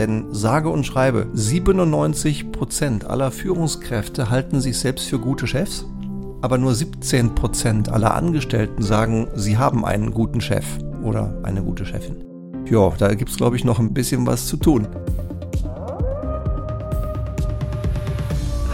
Denn 0.00 0.32
sage 0.32 0.70
und 0.70 0.86
schreibe, 0.86 1.26
97% 1.36 3.04
aller 3.04 3.30
Führungskräfte 3.30 4.30
halten 4.30 4.58
sich 4.62 4.78
selbst 4.78 5.06
für 5.06 5.18
gute 5.18 5.46
Chefs, 5.46 5.84
aber 6.40 6.56
nur 6.56 6.72
17% 6.72 7.90
aller 7.90 8.14
Angestellten 8.14 8.82
sagen, 8.82 9.28
sie 9.34 9.58
haben 9.58 9.84
einen 9.84 10.12
guten 10.12 10.40
Chef 10.40 10.64
oder 11.02 11.38
eine 11.42 11.62
gute 11.62 11.84
Chefin. 11.84 12.16
Ja, 12.64 12.90
da 12.96 13.14
gibt 13.14 13.30
es, 13.30 13.36
glaube 13.36 13.56
ich, 13.56 13.64
noch 13.66 13.78
ein 13.78 13.92
bisschen 13.92 14.26
was 14.26 14.46
zu 14.46 14.56
tun. 14.56 14.88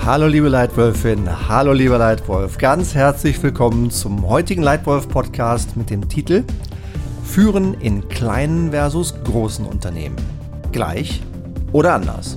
Hallo 0.05 0.29
liebe 0.29 0.49
Leitwölfin, 0.49 1.29
hallo 1.49 1.73
lieber 1.73 1.99
Leitwolf, 1.99 2.57
ganz 2.57 2.95
herzlich 2.95 3.43
willkommen 3.43 3.91
zum 3.91 4.29
heutigen 4.29 4.63
Leitwolf-Podcast 4.63 5.77
mit 5.77 5.91
dem 5.91 6.09
Titel 6.09 6.45
Führen 7.25 7.75
in 7.81 8.09
kleinen 8.09 8.71
versus 8.71 9.13
großen 9.25 9.67
Unternehmen. 9.67 10.36
Gleich 10.77 11.23
oder 11.73 11.95
anders. 11.95 12.37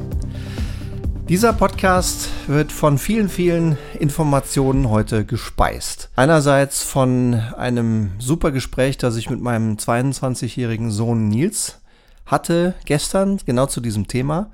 Dieser 1.27 1.51
Podcast 1.51 2.29
wird 2.47 2.71
von 2.71 2.97
vielen, 2.97 3.27
vielen 3.27 3.77
Informationen 3.99 4.89
heute 4.89 5.25
gespeist. 5.25 6.09
Einerseits 6.15 6.81
von 6.81 7.33
einem 7.57 8.11
super 8.17 8.51
Gespräch, 8.51 8.97
das 8.97 9.17
ich 9.17 9.29
mit 9.29 9.41
meinem 9.41 9.75
22-jährigen 9.75 10.89
Sohn 10.89 11.27
Nils 11.27 11.81
hatte 12.25 12.75
gestern, 12.85 13.41
genau 13.45 13.65
zu 13.65 13.81
diesem 13.81 14.07
Thema. 14.07 14.51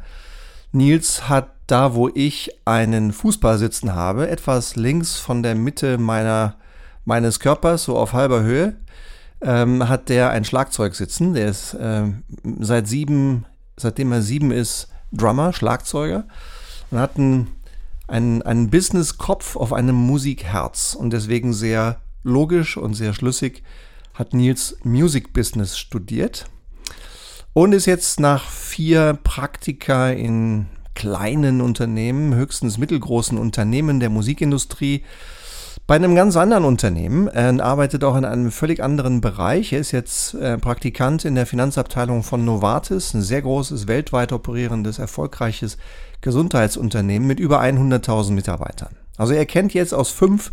Nils 0.72 1.30
hat 1.30 1.52
da, 1.68 1.94
wo 1.94 2.10
ich 2.12 2.60
einen 2.66 3.14
Fußball 3.14 3.60
sitzen 3.60 3.94
habe, 3.94 4.30
etwas 4.30 4.76
links 4.76 5.20
von 5.20 5.44
der 5.44 5.54
Mitte 5.54 6.00
meiner, 6.00 6.56
meines 7.06 7.40
Körpers, 7.40 7.84
so 7.84 8.00
auf 8.00 8.14
halber 8.14 8.42
Höhe, 8.42 8.78
ähm, 9.42 9.88
hat 9.88 10.10
der 10.10 10.32
ein 10.32 10.44
Schlagzeug 10.44 10.96
sitzen. 10.96 11.36
Der 11.36 11.50
ist 11.50 11.76
äh, 11.76 12.08
seit 12.62 12.88
sieben, 12.88 13.46
seitdem 13.78 14.12
er 14.12 14.22
sieben 14.22 14.52
ist, 14.52 14.88
Drummer, 15.12 15.54
Schlagzeuger 15.54 16.28
und 16.92 17.00
hat 17.00 17.18
einen, 17.18 17.48
einen, 18.08 18.42
einen 18.42 18.70
Business-Kopf 18.70 19.56
auf 19.56 19.74
einem 19.74 19.96
Musikherz 19.96 20.96
und 20.98 21.12
deswegen 21.12 21.54
sehr 21.54 22.02
logisch 22.24 22.78
und 22.78 22.94
sehr 22.94 23.14
schlüssig 23.14 23.64
hat 24.14 24.34
Nils 24.34 24.78
Music 24.84 25.34
Business 25.34 25.78
studiert 25.78 26.46
und 27.54 27.74
ist 27.74 27.86
jetzt 27.86 28.20
nach 28.20 28.50
vier 28.50 29.18
Praktika 29.24 30.10
in 30.10 30.68
kleinen 30.96 31.62
Unternehmen, 31.62 32.34
höchstens 32.34 32.78
mittelgroßen 32.78 33.38
Unternehmen 33.38 34.00
der 34.00 34.10
Musikindustrie 34.10 35.04
bei 35.88 35.96
einem 35.96 36.16
ganz 36.16 36.36
anderen 36.36 36.66
Unternehmen. 36.66 37.28
Er 37.28 37.64
arbeitet 37.64 38.04
auch 38.04 38.16
in 38.16 38.26
einem 38.26 38.52
völlig 38.52 38.82
anderen 38.82 39.22
Bereich. 39.22 39.72
Er 39.72 39.80
ist 39.80 39.92
jetzt 39.92 40.34
äh, 40.34 40.58
Praktikant 40.58 41.26
in 41.26 41.36
der 41.36 41.46
Finanzabteilung 41.46 42.24
von 42.24 42.44
Novartis, 42.44 43.14
ein 43.14 43.22
sehr 43.22 43.44
großes, 43.44 43.88
weltweit 43.88 44.32
operierendes, 44.32 44.98
erfolgreiches 44.98 45.78
Gesundheitsunternehmen 46.22 47.28
mit 47.28 47.40
über 47.40 47.62
100.000 47.62 48.32
Mitarbeitern. 48.32 48.96
Also 49.18 49.34
er 49.34 49.46
kennt 49.46 49.74
jetzt 49.74 49.94
aus 49.94 50.10
fünf 50.10 50.52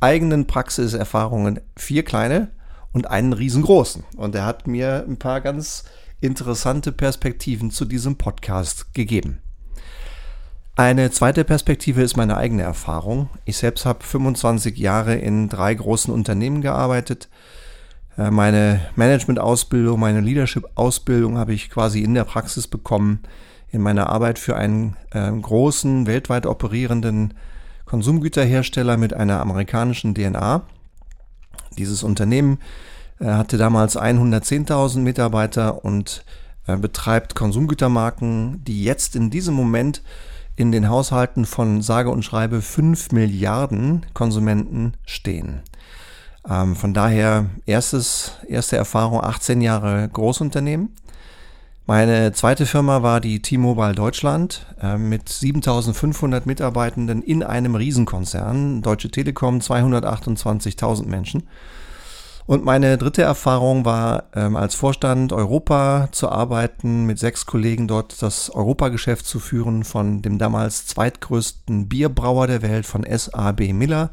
eigenen 0.00 0.46
Praxiserfahrungen 0.46 1.60
vier 1.76 2.04
kleine 2.04 2.48
und 2.92 3.06
einen 3.08 3.34
riesengroßen. 3.34 4.04
Und 4.16 4.34
er 4.34 4.46
hat 4.46 4.66
mir 4.66 5.04
ein 5.06 5.18
paar 5.18 5.42
ganz 5.42 5.84
interessante 6.20 6.90
Perspektiven 6.90 7.70
zu 7.70 7.84
diesem 7.84 8.16
Podcast 8.16 8.94
gegeben. 8.94 9.42
Eine 10.76 11.10
zweite 11.10 11.44
Perspektive 11.44 12.02
ist 12.02 12.16
meine 12.16 12.36
eigene 12.36 12.62
Erfahrung. 12.62 13.28
Ich 13.44 13.58
selbst 13.58 13.84
habe 13.84 14.04
25 14.04 14.78
Jahre 14.78 15.16
in 15.16 15.48
drei 15.48 15.74
großen 15.74 16.12
Unternehmen 16.12 16.62
gearbeitet. 16.62 17.28
Äh, 18.16 18.30
meine 18.30 18.80
Management-Ausbildung, 18.96 19.98
meine 19.98 20.20
Leadership-Ausbildung 20.20 21.38
habe 21.38 21.54
ich 21.54 21.70
quasi 21.70 22.02
in 22.02 22.14
der 22.14 22.24
Praxis 22.24 22.66
bekommen, 22.66 23.20
in 23.70 23.82
meiner 23.82 24.08
Arbeit 24.08 24.38
für 24.38 24.56
einen 24.56 24.96
äh, 25.10 25.30
großen, 25.30 26.06
weltweit 26.06 26.46
operierenden 26.46 27.34
Konsumgüterhersteller 27.84 28.96
mit 28.96 29.14
einer 29.14 29.40
amerikanischen 29.40 30.14
DNA. 30.14 30.62
Dieses 31.76 32.02
Unternehmen 32.02 32.58
äh, 33.18 33.26
hatte 33.26 33.58
damals 33.58 33.98
110.000 33.98 35.00
Mitarbeiter 35.00 35.84
und 35.84 36.24
äh, 36.66 36.76
betreibt 36.76 37.34
Konsumgütermarken, 37.34 38.64
die 38.64 38.84
jetzt 38.84 39.16
in 39.16 39.30
diesem 39.30 39.54
Moment 39.54 40.02
in 40.60 40.72
den 40.72 40.90
Haushalten 40.90 41.46
von 41.46 41.80
sage 41.80 42.10
und 42.10 42.22
schreibe 42.22 42.60
5 42.60 43.12
Milliarden 43.12 44.04
Konsumenten 44.12 44.92
stehen. 45.06 45.62
Ähm, 46.46 46.76
von 46.76 46.92
daher 46.92 47.46
erstes, 47.64 48.32
erste 48.46 48.76
Erfahrung 48.76 49.24
18 49.24 49.62
Jahre 49.62 50.06
Großunternehmen. 50.12 50.90
Meine 51.86 52.32
zweite 52.32 52.66
Firma 52.66 53.02
war 53.02 53.22
die 53.22 53.40
T-Mobile 53.40 53.94
Deutschland 53.94 54.66
äh, 54.82 54.98
mit 54.98 55.30
7500 55.30 56.44
Mitarbeitenden 56.44 57.22
in 57.22 57.42
einem 57.42 57.74
Riesenkonzern. 57.74 58.82
Deutsche 58.82 59.10
Telekom 59.10 59.60
228.000 59.60 61.06
Menschen. 61.06 61.44
Und 62.50 62.64
meine 62.64 62.98
dritte 62.98 63.22
Erfahrung 63.22 63.84
war, 63.84 64.24
ähm, 64.34 64.56
als 64.56 64.74
Vorstand 64.74 65.32
Europa 65.32 66.08
zu 66.10 66.28
arbeiten, 66.30 67.06
mit 67.06 67.20
sechs 67.20 67.46
Kollegen 67.46 67.86
dort 67.86 68.20
das 68.22 68.50
Europageschäft 68.50 69.24
zu 69.24 69.38
führen 69.38 69.84
von 69.84 70.20
dem 70.20 70.36
damals 70.36 70.84
zweitgrößten 70.86 71.88
Bierbrauer 71.88 72.48
der 72.48 72.62
Welt, 72.62 72.86
von 72.86 73.06
SAB 73.08 73.72
Miller. 73.72 74.10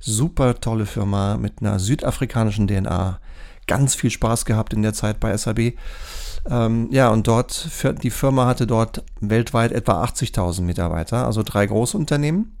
Super 0.00 0.58
tolle 0.58 0.84
Firma 0.84 1.36
mit 1.36 1.60
einer 1.60 1.78
südafrikanischen 1.78 2.66
DNA. 2.66 3.20
Ganz 3.68 3.94
viel 3.94 4.10
Spaß 4.10 4.46
gehabt 4.46 4.72
in 4.72 4.82
der 4.82 4.92
Zeit 4.92 5.20
bei 5.20 5.36
SAB. 5.36 5.74
Ähm, 6.50 6.88
ja, 6.90 7.10
und 7.10 7.28
dort, 7.28 7.68
die 8.02 8.10
Firma 8.10 8.46
hatte 8.46 8.66
dort 8.66 9.04
weltweit 9.20 9.70
etwa 9.70 10.02
80.000 10.02 10.62
Mitarbeiter, 10.62 11.24
also 11.24 11.44
drei 11.44 11.66
Großunternehmen. 11.66 12.56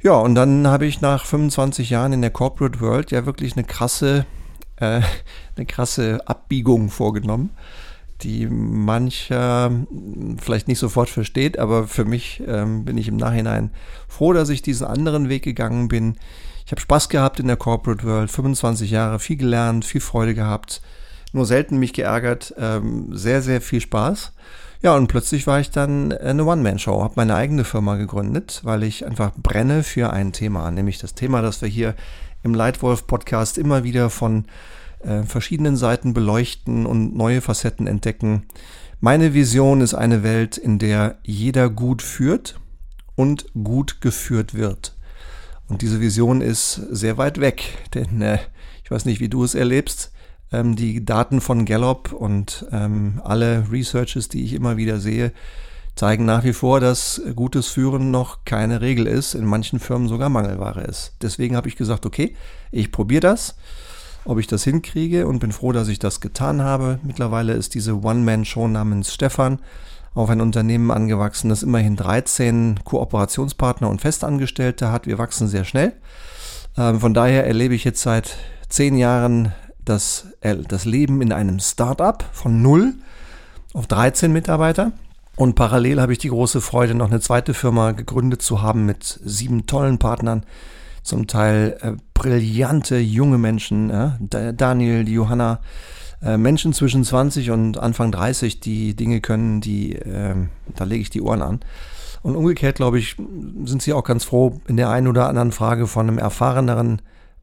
Ja, 0.00 0.12
und 0.12 0.36
dann 0.36 0.68
habe 0.68 0.86
ich 0.86 1.00
nach 1.00 1.26
25 1.26 1.90
Jahren 1.90 2.12
in 2.12 2.22
der 2.22 2.30
Corporate 2.30 2.80
World 2.80 3.10
ja 3.10 3.26
wirklich 3.26 3.56
eine 3.56 3.64
krasse 3.64 4.24
äh, 4.82 5.00
eine 5.56 5.66
krasse 5.66 6.20
Abbiegung 6.26 6.90
vorgenommen, 6.90 7.50
die 8.22 8.46
mancher 8.46 9.70
vielleicht 10.38 10.68
nicht 10.68 10.78
sofort 10.78 11.08
versteht, 11.08 11.58
aber 11.58 11.88
für 11.88 12.04
mich 12.04 12.42
ähm, 12.46 12.84
bin 12.84 12.98
ich 12.98 13.08
im 13.08 13.16
Nachhinein 13.16 13.70
froh, 14.08 14.32
dass 14.32 14.48
ich 14.48 14.62
diesen 14.62 14.86
anderen 14.86 15.28
Weg 15.28 15.42
gegangen 15.42 15.88
bin. 15.88 16.16
Ich 16.64 16.70
habe 16.70 16.80
Spaß 16.80 17.08
gehabt 17.08 17.40
in 17.40 17.48
der 17.48 17.56
Corporate 17.56 18.04
World, 18.04 18.30
25 18.30 18.90
Jahre, 18.90 19.18
viel 19.18 19.36
gelernt, 19.36 19.84
viel 19.84 20.00
Freude 20.00 20.34
gehabt, 20.34 20.80
nur 21.32 21.46
selten 21.46 21.78
mich 21.78 21.92
geärgert, 21.92 22.54
ähm, 22.58 23.16
sehr, 23.16 23.42
sehr 23.42 23.60
viel 23.60 23.80
Spaß. 23.80 24.32
Ja, 24.82 24.96
und 24.96 25.06
plötzlich 25.06 25.46
war 25.46 25.60
ich 25.60 25.70
dann 25.70 26.12
eine 26.12 26.44
One-Man-Show, 26.44 27.02
habe 27.02 27.14
meine 27.16 27.36
eigene 27.36 27.62
Firma 27.64 27.96
gegründet, 27.96 28.60
weil 28.64 28.82
ich 28.82 29.06
einfach 29.06 29.32
brenne 29.36 29.84
für 29.84 30.12
ein 30.12 30.32
Thema, 30.32 30.70
nämlich 30.72 30.98
das 30.98 31.14
Thema, 31.14 31.40
das 31.40 31.62
wir 31.62 31.68
hier 31.68 31.94
im 32.42 32.54
Leitwolf-Podcast 32.54 33.58
immer 33.58 33.84
wieder 33.84 34.10
von 34.10 34.46
äh, 35.00 35.22
verschiedenen 35.22 35.76
Seiten 35.76 36.14
beleuchten 36.14 36.86
und 36.86 37.16
neue 37.16 37.40
Facetten 37.40 37.86
entdecken. 37.86 38.46
Meine 39.00 39.34
Vision 39.34 39.80
ist 39.80 39.94
eine 39.94 40.22
Welt, 40.22 40.56
in 40.56 40.78
der 40.78 41.18
jeder 41.24 41.68
gut 41.70 42.02
führt 42.02 42.60
und 43.14 43.46
gut 43.64 44.00
geführt 44.00 44.54
wird. 44.54 44.96
Und 45.68 45.82
diese 45.82 46.00
Vision 46.00 46.40
ist 46.40 46.74
sehr 46.90 47.18
weit 47.18 47.40
weg, 47.40 47.64
denn 47.94 48.22
äh, 48.22 48.38
ich 48.84 48.90
weiß 48.90 49.04
nicht, 49.04 49.20
wie 49.20 49.28
du 49.28 49.42
es 49.44 49.54
erlebst. 49.54 50.12
Ähm, 50.52 50.76
die 50.76 51.04
Daten 51.04 51.40
von 51.40 51.64
Gallup 51.64 52.12
und 52.12 52.66
ähm, 52.72 53.20
alle 53.24 53.66
Researches, 53.70 54.28
die 54.28 54.44
ich 54.44 54.52
immer 54.52 54.76
wieder 54.76 55.00
sehe, 55.00 55.32
zeigen 55.94 56.24
nach 56.24 56.44
wie 56.44 56.52
vor, 56.52 56.80
dass 56.80 57.20
gutes 57.34 57.68
Führen 57.68 58.10
noch 58.10 58.44
keine 58.44 58.80
Regel 58.80 59.06
ist, 59.06 59.34
in 59.34 59.44
manchen 59.44 59.78
Firmen 59.78 60.08
sogar 60.08 60.28
Mangelware 60.28 60.82
ist. 60.82 61.14
Deswegen 61.20 61.56
habe 61.56 61.68
ich 61.68 61.76
gesagt, 61.76 62.06
okay, 62.06 62.34
ich 62.70 62.92
probiere 62.92 63.20
das, 63.20 63.56
ob 64.24 64.38
ich 64.38 64.46
das 64.46 64.64
hinkriege 64.64 65.26
und 65.26 65.38
bin 65.38 65.52
froh, 65.52 65.72
dass 65.72 65.88
ich 65.88 65.98
das 65.98 66.20
getan 66.20 66.62
habe. 66.62 66.98
Mittlerweile 67.02 67.52
ist 67.52 67.74
diese 67.74 68.02
One-Man-Show 68.02 68.68
namens 68.68 69.12
Stefan 69.12 69.58
auf 70.14 70.28
ein 70.30 70.40
Unternehmen 70.40 70.90
angewachsen, 70.90 71.48
das 71.48 71.62
immerhin 71.62 71.96
13 71.96 72.80
Kooperationspartner 72.84 73.88
und 73.88 74.00
Festangestellte 74.00 74.92
hat. 74.92 75.06
Wir 75.06 75.18
wachsen 75.18 75.48
sehr 75.48 75.64
schnell. 75.64 75.94
Ähm, 76.76 77.00
von 77.00 77.14
daher 77.14 77.46
erlebe 77.46 77.74
ich 77.74 77.84
jetzt 77.84 78.02
seit 78.02 78.36
zehn 78.68 78.96
Jahren 78.96 79.52
das, 79.84 80.26
äh, 80.40 80.56
das 80.56 80.84
Leben 80.84 81.22
in 81.22 81.32
einem 81.32 81.60
Startup 81.60 82.24
von 82.32 82.62
0 82.62 82.94
auf 83.72 83.86
13 83.86 84.32
Mitarbeiter. 84.32 84.92
Und 85.36 85.54
parallel 85.54 86.00
habe 86.00 86.12
ich 86.12 86.18
die 86.18 86.28
große 86.28 86.60
Freude, 86.60 86.94
noch 86.94 87.10
eine 87.10 87.20
zweite 87.20 87.54
Firma 87.54 87.92
gegründet 87.92 88.42
zu 88.42 88.62
haben 88.62 88.84
mit 88.84 89.20
sieben 89.24 89.66
tollen 89.66 89.98
Partnern. 89.98 90.44
Zum 91.02 91.26
Teil 91.26 91.78
äh, 91.80 91.92
brillante 92.14 92.98
junge 92.98 93.38
Menschen, 93.38 93.90
ja? 93.90 94.18
Daniel, 94.20 95.04
die 95.04 95.14
Johanna, 95.14 95.60
äh, 96.22 96.36
Menschen 96.36 96.72
zwischen 96.72 97.02
20 97.02 97.50
und 97.50 97.78
Anfang 97.78 98.12
30, 98.12 98.60
die 98.60 98.94
Dinge 98.94 99.20
können, 99.20 99.60
die, 99.60 99.96
äh, 99.96 100.34
da 100.76 100.84
lege 100.84 101.02
ich 101.02 101.10
die 101.10 101.22
Ohren 101.22 101.42
an. 101.42 101.60
Und 102.22 102.36
umgekehrt, 102.36 102.76
glaube 102.76 103.00
ich, 103.00 103.16
sind 103.64 103.82
sie 103.82 103.92
auch 103.92 104.04
ganz 104.04 104.24
froh 104.24 104.60
in 104.68 104.76
der 104.76 104.90
einen 104.90 105.08
oder 105.08 105.28
anderen 105.28 105.50
Frage 105.50 105.88
von 105.88 106.08
einem 106.08 106.18
erfahreneren 106.18 107.02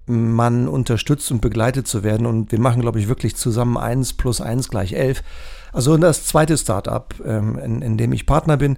man 0.10 0.68
unterstützt 0.68 1.32
und 1.32 1.42
begleitet 1.42 1.88
zu 1.88 2.04
werden. 2.04 2.26
Und 2.26 2.52
wir 2.52 2.60
machen, 2.60 2.82
glaube 2.82 3.00
ich, 3.00 3.08
wirklich 3.08 3.36
zusammen 3.36 3.78
1 3.78 4.14
plus 4.14 4.42
1 4.42 4.70
gleich 4.70 4.94
11. 4.94 5.24
Also 5.72 5.96
das 5.98 6.26
zweite 6.26 6.58
Startup, 6.58 7.14
ähm, 7.26 7.58
in, 7.60 7.82
in 7.82 7.98
dem 7.98 8.12
ich 8.12 8.26
Partner 8.26 8.58
bin. 8.58 8.78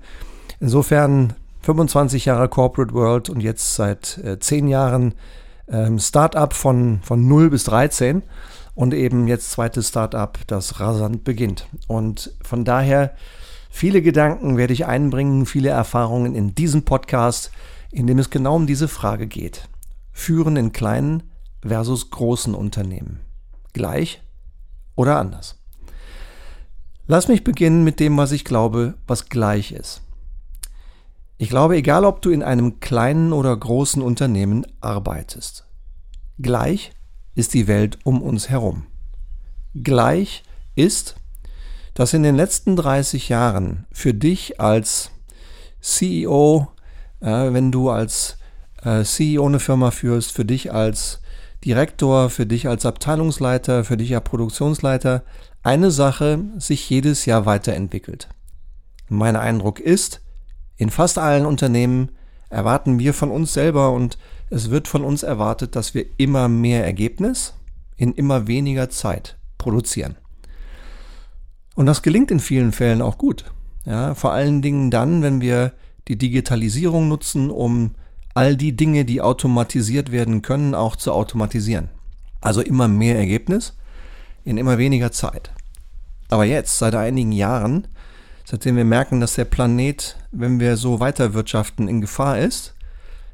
Insofern 0.60 1.34
25 1.62 2.26
Jahre 2.26 2.50
Corporate 2.50 2.94
World 2.94 3.30
und 3.30 3.42
jetzt 3.42 3.76
seit 3.76 4.18
äh, 4.20 4.40
10 4.40 4.68
Jahren 4.68 5.14
ähm, 5.70 6.00
Startup 6.00 6.54
von, 6.54 7.00
von 7.04 7.28
0 7.28 7.50
bis 7.50 7.64
13 7.66 8.24
und 8.76 8.94
eben 8.94 9.28
jetzt 9.28 9.52
zweites 9.52 9.90
Startup, 9.90 10.38
das 10.48 10.80
rasant 10.80 11.24
beginnt. 11.24 11.68
Und 11.88 12.34
von 12.42 12.66
daher 12.66 13.14
viele 13.70 14.02
Gedanken 14.02 14.58
werde 14.58 14.74
ich 14.74 14.86
einbringen, 14.86 15.46
viele 15.46 15.70
Erfahrungen 15.70 16.36
in 16.36 16.56
diesem 16.56 16.84
Podcast, 16.84 17.52
in 17.92 18.08
dem 18.08 18.20
es 18.20 18.30
genau 18.30 18.56
um 18.56 18.68
diese 18.68 18.88
Frage 18.88 19.28
geht. 19.28 19.70
Führen 20.22 20.56
in 20.56 20.72
kleinen 20.72 21.24
versus 21.66 22.12
großen 22.12 22.54
Unternehmen. 22.54 23.22
Gleich 23.74 24.22
oder 24.96 25.18
anders? 25.18 25.60
Lass 27.08 27.28
mich 27.28 27.44
beginnen 27.44 27.84
mit 27.84 28.00
dem, 28.00 28.18
was 28.18 28.32
ich 28.32 28.46
glaube, 28.46 28.94
was 29.08 29.30
gleich 29.30 29.72
ist. 29.72 30.04
Ich 31.40 31.50
glaube, 31.50 31.76
egal 31.76 32.06
ob 32.06 32.22
du 32.22 32.30
in 32.30 32.44
einem 32.44 32.80
kleinen 32.80 33.34
oder 33.34 33.58
großen 33.58 34.04
Unternehmen 34.04 34.68
arbeitest, 34.80 35.66
gleich 36.40 36.92
ist 37.34 37.56
die 37.56 37.68
Welt 37.68 37.98
um 38.04 38.22
uns 38.22 38.48
herum. 38.48 38.84
Gleich 39.74 40.44
ist, 40.76 41.16
dass 41.96 42.14
in 42.14 42.22
den 42.22 42.36
letzten 42.36 42.76
30 42.76 43.28
Jahren 43.28 43.88
für 43.92 44.14
dich 44.14 44.62
als 44.62 45.10
CEO, 45.80 46.68
äh, 47.22 47.52
wenn 47.54 47.72
du 47.72 47.90
als 47.90 48.38
äh, 48.84 49.04
CEO 49.04 49.46
eine 49.46 49.60
Firma 49.60 49.92
führst, 49.92 50.32
für 50.32 50.46
dich 50.46 50.74
als 50.74 51.22
Direktor, 51.64 52.30
für 52.30 52.46
dich 52.46 52.68
als 52.68 52.86
Abteilungsleiter, 52.86 53.84
für 53.84 53.98
dich 53.98 54.16
als 54.16 54.24
Produktionsleiter, 54.24 55.24
eine 55.64 55.92
Sache 55.92 56.40
sich 56.58 56.90
jedes 56.90 57.26
Jahr 57.26 57.46
weiterentwickelt. 57.46 58.30
Mein 59.10 59.36
Eindruck 59.36 59.80
ist, 59.80 60.22
in 60.78 60.90
fast 60.90 61.18
allen 61.18 61.46
Unternehmen 61.46 62.10
erwarten 62.50 62.98
wir 63.00 63.14
von 63.14 63.30
uns 63.30 63.54
selber 63.54 63.92
und 63.92 64.18
es 64.50 64.70
wird 64.70 64.88
von 64.88 65.04
uns 65.04 65.24
erwartet, 65.24 65.76
dass 65.76 65.94
wir 65.94 66.06
immer 66.18 66.48
mehr 66.48 66.84
Ergebnis 66.84 67.54
in 67.96 68.14
immer 68.14 68.48
weniger 68.48 68.90
Zeit 68.90 69.38
produzieren. 69.58 70.16
Und 71.76 71.86
das 71.86 72.02
gelingt 72.02 72.32
in 72.32 72.40
vielen 72.40 72.72
Fällen 72.72 73.02
auch 73.02 73.18
gut. 73.18 73.46
Ja, 73.86 74.16
vor 74.16 74.34
allen 74.34 74.62
Dingen 74.62 74.92
dann, 74.92 75.22
wenn 75.22 75.42
wir 75.42 75.74
die 76.08 76.18
Digitalisierung 76.18 77.08
nutzen, 77.08 77.50
um 77.50 77.92
all 78.34 78.56
die 78.56 78.76
Dinge, 78.76 79.06
die 79.06 79.22
automatisiert 79.22 80.12
werden 80.12 80.42
können, 80.42 80.76
auch 80.76 80.96
zu 80.96 81.12
automatisieren. 81.12 81.90
Also 82.40 82.62
immer 82.62 82.88
mehr 82.88 83.18
Ergebnis 83.18 83.76
in 84.44 84.58
immer 84.58 84.78
weniger 84.78 85.12
Zeit. 85.12 85.52
Aber 86.30 86.46
jetzt, 86.46 86.78
seit 86.80 86.96
einigen 86.96 87.32
Jahren, 87.32 87.88
seitdem 88.46 88.76
wir 88.78 88.86
merken, 88.86 89.20
dass 89.20 89.36
der 89.36 89.46
Planet, 89.46 90.18
wenn 90.32 90.60
wir 90.60 90.78
so 90.78 91.00
weiterwirtschaften, 91.00 91.88
in 91.88 92.02
Gefahr 92.02 92.40
ist, 92.40 92.74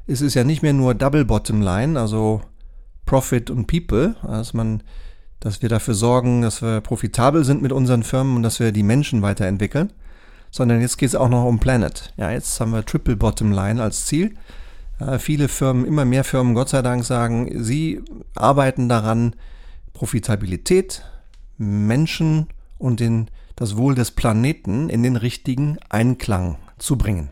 ist 0.06 0.20
es 0.20 0.34
ja 0.34 0.42
nicht 0.42 0.62
mehr 0.62 0.72
nur 0.72 0.94
Double 0.94 1.24
Bottom 1.24 1.62
Line, 1.62 1.98
also 1.98 2.42
Profit 3.06 3.50
und 3.50 3.66
People, 3.66 4.16
dass 4.22 4.52
man, 4.52 4.82
dass 5.40 5.62
wir 5.62 5.68
dafür 5.68 5.94
sorgen, 5.94 6.42
dass 6.42 6.60
wir 6.60 6.80
profitabel 6.80 7.44
sind 7.44 7.62
mit 7.62 7.72
unseren 7.72 8.02
Firmen 8.02 8.36
und 8.36 8.42
dass 8.42 8.58
wir 8.58 8.72
die 8.72 8.82
Menschen 8.82 9.22
weiterentwickeln, 9.22 9.92
sondern 10.50 10.80
jetzt 10.80 10.98
geht 10.98 11.10
es 11.10 11.14
auch 11.14 11.28
noch 11.28 11.44
um 11.44 11.58
Planet. 11.58 12.12
Ja, 12.16 12.30
jetzt 12.30 12.58
haben 12.60 12.72
wir 12.72 12.84
Triple 12.84 13.16
Bottom 13.16 13.52
Line 13.52 13.82
als 13.82 14.06
Ziel. 14.06 14.34
Ja, 15.00 15.18
viele 15.18 15.48
Firmen, 15.48 15.84
immer 15.84 16.04
mehr 16.04 16.24
Firmen, 16.24 16.54
Gott 16.54 16.70
sei 16.70 16.82
Dank, 16.82 17.04
sagen, 17.04 17.62
sie 17.62 18.02
arbeiten 18.34 18.88
daran, 18.88 19.36
Profitabilität, 19.92 21.02
Menschen 21.56 22.48
und 22.78 23.00
den, 23.00 23.30
das 23.56 23.76
Wohl 23.76 23.94
des 23.94 24.10
Planeten 24.10 24.88
in 24.88 25.02
den 25.02 25.16
richtigen 25.16 25.78
Einklang 25.88 26.58
zu 26.78 26.98
bringen. 26.98 27.30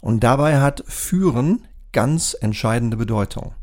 Und 0.00 0.20
dabei 0.24 0.60
hat 0.60 0.84
Führen 0.86 1.66
ganz 1.92 2.36
entscheidende 2.40 2.96
Bedeutung. 2.96 3.54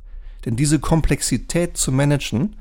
Denn 0.45 0.55
diese 0.55 0.79
Komplexität 0.79 1.77
zu 1.77 1.91
managen, 1.91 2.55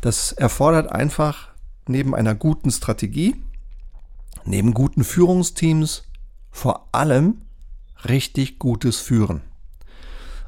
das 0.00 0.32
erfordert 0.32 0.92
einfach 0.92 1.48
neben 1.88 2.14
einer 2.14 2.34
guten 2.34 2.70
Strategie, 2.70 3.36
neben 4.44 4.74
guten 4.74 5.04
Führungsteams 5.04 6.04
vor 6.50 6.88
allem 6.92 7.42
richtig 8.04 8.58
gutes 8.58 8.98
Führen. 8.98 9.42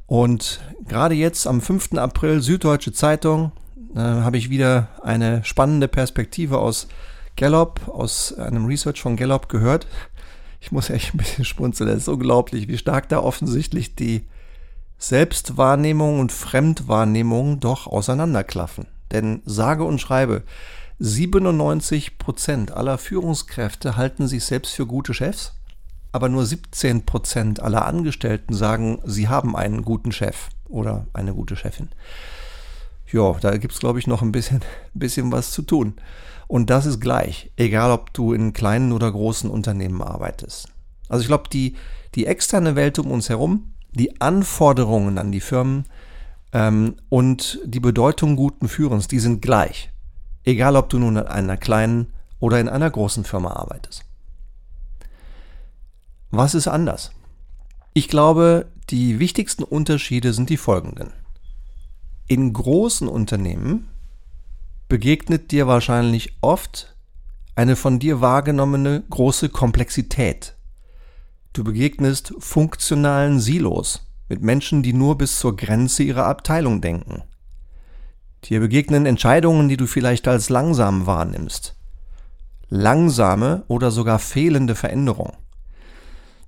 Und 0.09 0.61
gerade 0.89 1.15
jetzt 1.15 1.47
am 1.47 1.61
5. 1.61 1.93
April 1.93 2.41
Süddeutsche 2.41 2.93
Zeitung 2.93 3.53
äh, 3.95 3.99
habe 3.99 4.39
ich 4.39 4.49
wieder 4.49 4.89
eine 5.03 5.45
spannende 5.45 5.87
Perspektive 5.87 6.59
aus 6.59 6.89
Gallup, 7.37 7.87
aus 7.89 8.33
einem 8.33 8.65
Research 8.65 9.03
von 9.03 9.17
Gallup 9.17 9.51
gehört. 9.51 9.87
Ich 10.61 10.73
muss 10.73 10.89
echt 10.89 11.15
ein 11.15 11.19
bisschen 11.19 11.45
schmunzeln. 11.45 11.91
Es 11.91 11.99
ist 11.99 12.09
unglaublich, 12.09 12.69
wie 12.69 12.79
stark 12.79 13.11
da 13.11 13.21
offensichtlich 13.21 13.95
die 13.97 14.27
Selbstwahrnehmung 14.97 16.19
und 16.21 16.33
Fremdwahrnehmung 16.33 17.61
doch 17.61 17.87
auseinanderklaffen. 17.87 18.87
Denn 19.13 19.43
sage 19.45 19.85
und 19.85 20.01
schreibe, 20.01 20.43
97 21.01 22.17
Prozent 22.17 22.73
aller 22.73 22.97
Führungskräfte 22.97 23.97
halten 23.97 24.27
sich 24.27 24.45
selbst 24.47 24.75
für 24.75 24.87
gute 24.87 25.13
Chefs, 25.13 25.53
aber 26.19 26.29
nur 26.29 26.45
17 26.45 27.07
Prozent 27.07 27.61
aller 27.61 27.87
Angestellten 27.87 28.53
sagen, 28.53 28.99
sie 29.05 29.29
haben 29.29 29.55
einen 29.55 29.85
guten 29.85 30.11
Chef 30.11 30.49
oder 30.69 31.07
eine 31.13 31.33
gute 31.33 31.55
Chefin. 31.55 31.91
Ja, 33.13 33.35
da 33.41 33.57
gibt 33.57 33.73
es, 33.73 33.79
glaube 33.79 34.01
ich, 34.01 34.09
noch 34.09 34.21
ein 34.21 34.33
bisschen, 34.33 34.63
bisschen 34.95 35.31
was 35.31 35.53
zu 35.53 35.63
tun. 35.63 35.95
Und 36.49 36.71
das 36.71 36.87
ist 36.87 36.99
gleich, 36.99 37.53
egal 37.57 37.93
ob 37.93 38.13
du 38.15 38.33
in 38.33 38.53
kleinen 38.53 38.91
oder 38.91 39.13
großen 39.13 39.49
Unternehmen 39.49 40.03
arbeitest. 40.03 40.67
Also 41.09 41.23
ich 41.23 41.29
glaube, 41.29 41.49
die, 41.53 41.77
die 42.17 42.27
externe 42.27 42.75
Welt 42.75 42.99
um 42.99 43.13
uns 43.13 43.29
herum, 43.29 43.75
die 43.93 44.21
Anforderungen 44.21 45.19
an 45.19 45.31
die 45.31 45.41
Firmen 45.41 45.85
ähm, 46.53 46.97
und 47.11 47.61
die 47.65 47.79
Bedeutung 47.79 48.35
guten 48.35 48.67
Führens, 48.67 49.07
die 49.07 49.21
sind 49.21 49.41
gleich. 49.41 49.93
Egal, 50.43 50.75
ob 50.75 50.89
du 50.89 50.99
nun 50.99 51.17
in 51.17 51.29
einer 51.29 51.57
kleinen 51.57 52.13
oder 52.41 52.59
in 52.59 52.69
einer 52.69 52.91
großen 52.91 53.23
Firma 53.23 53.53
arbeitest. 53.53 54.08
Was 56.31 56.55
ist 56.55 56.69
anders? 56.69 57.13
Ich 57.95 58.09
glaube, 58.09 58.67
die 58.91 59.19
wichtigsten 59.19 59.65
Unterschiede 59.65 60.33
sind 60.33 60.51
die 60.51 60.57
folgenden. 60.57 61.13
In 62.27 62.53
großen 62.53 63.09
Unternehmen 63.09 63.89
begegnet 64.89 65.51
dir 65.51 65.67
wahrscheinlich 65.67 66.37
oft 66.41 66.95
eine 67.55 67.77
von 67.77 67.99
dir 67.99 68.21
wahrgenommene 68.21 69.03
große 69.09 69.49
Komplexität 69.49 70.55
Du 71.59 71.65
begegnest 71.65 72.35
funktionalen 72.39 73.41
Silos 73.41 74.07
mit 74.29 74.43
Menschen, 74.43 74.85
die 74.85 74.93
nur 74.93 75.19
bis 75.19 75.41
zur 75.41 75.57
Grenze 75.57 76.05
ihrer 76.05 76.27
Abteilung 76.27 76.81
denken. 76.81 77.25
Dir 78.45 78.61
begegnen 78.61 79.07
Entscheidungen, 79.07 79.69
die 79.69 79.77
du 79.77 79.89
vielleicht 79.89 80.29
als 80.29 80.51
langsam 80.51 81.07
wahrnimmst. 81.07 81.75
Langsame 82.69 83.65
oder 83.67 83.91
sogar 83.91 84.21
fehlende 84.21 84.77
Veränderung. 84.77 85.33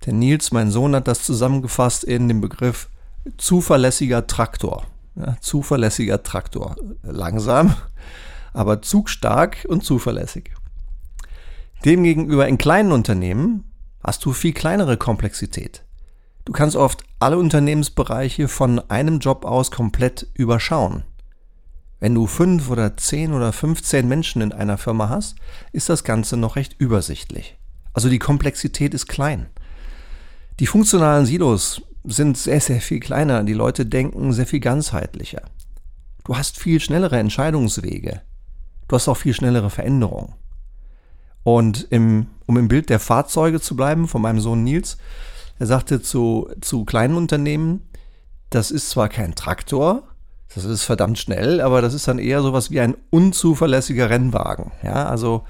Der 0.07 0.15
Nils, 0.15 0.51
mein 0.53 0.71
Sohn, 0.71 0.95
hat 0.95 1.09
das 1.09 1.23
zusammengefasst 1.23 2.05
in 2.05 2.29
dem 2.29 2.41
Begriff 2.41 2.89
zuverlässiger 3.37 4.27
Traktor. 4.27 4.87
Ja, 5.15 5.37
zuverlässiger 5.41 6.23
Traktor. 6.23 6.77
Langsam, 7.03 7.75
aber 8.53 8.81
zugstark 8.81 9.67
und 9.69 9.85
zuverlässig. 9.85 10.53
Demgegenüber 11.85 12.49
in 12.49 12.59
kleinen 12.59 12.93
Unternehmen 12.93 13.65
hast 14.03 14.25
du 14.25 14.33
viel 14.33 14.53
kleinere 14.53 14.97
Komplexität. 14.97 15.83
Du 16.47 16.53
kannst 16.53 16.77
oft 16.77 17.05
alle 17.19 17.39
Unternehmensbereiche 17.39 18.49
von 18.49 18.79
einem 18.91 19.19
Job 19.19 19.45
aus 19.45 19.71
komplett 19.71 20.27
überschauen. 20.35 21.05
Wenn 22.01 22.15
du 22.15 22.27
fünf 22.27 22.71
oder 22.71 22.97
zehn 22.97 23.35
oder 23.35 23.53
15 23.53 24.09
Menschen 24.09 24.41
in 24.41 24.53
einer 24.53 24.79
Firma 24.79 25.11
hast, 25.11 25.37
ist 25.73 25.91
das 25.91 26.03
Ganze 26.03 26.39
noch 26.39 26.57
recht 26.57 26.77
übersichtlich. 26.79 27.59
Also 27.93 28.09
die 28.09 28.19
Komplexität 28.19 28.95
ist 28.95 29.07
klein. 29.07 29.49
Die 30.61 30.67
funktionalen 30.67 31.25
Silos 31.25 31.81
sind 32.05 32.37
sehr, 32.37 32.61
sehr 32.61 32.83
viel 32.83 33.01
kleiner. 33.01 33.45
Die 33.45 33.55
Leute 33.55 33.87
denken 33.87 34.35
sehr 34.35 34.47
viel 34.47 34.61
ganzheitlicher. 34.61 35.41
Du 36.25 36.37
hast 36.37 36.59
viel 36.59 36.81
schnellere 36.81 37.19
Entscheidungswege. 37.19 38.21
Du 38.87 38.95
hast 38.95 39.09
auch 39.09 39.17
viel 39.17 39.33
schnellere 39.33 39.71
Veränderungen. 39.71 40.35
Und 41.45 41.87
im, 41.89 42.27
um 42.45 42.59
im 42.59 42.69
Bild 42.69 42.91
der 42.91 43.01
Fahrzeuge 43.01 43.63
zu 43.63 43.75
bleiben, 43.75 44.07
von 44.07 44.21
meinem 44.21 44.41
Sohn 44.41 44.63
Nils, 44.63 44.99
er 45.59 45.67
sagte 45.67 46.03
zu, 46.03 46.51
zu 46.61 46.85
kleinen 46.85 47.17
Unternehmen, 47.17 47.89
das 48.51 48.71
ist 48.71 48.91
zwar 48.91 49.09
kein 49.09 49.35
Traktor, 49.35 50.03
das 50.55 50.67
ist 50.67 50.83
verdammt 50.83 51.19
schnell, 51.19 51.63
aber 51.63 51.81
das 51.81 51.95
ist 51.95 52.07
dann 52.07 52.19
eher 52.19 52.43
sowas 52.43 52.71
wie 52.71 52.81
ein 52.81 52.97
unzuverlässiger 53.09 54.11
Rennwagen. 54.11 54.73
Ja, 54.83 55.09
also 55.09 55.45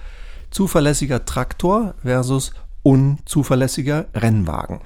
zuverlässiger 0.50 1.24
Traktor 1.24 1.94
versus 2.00 2.52
unzuverlässiger 2.84 4.06
Rennwagen. 4.14 4.80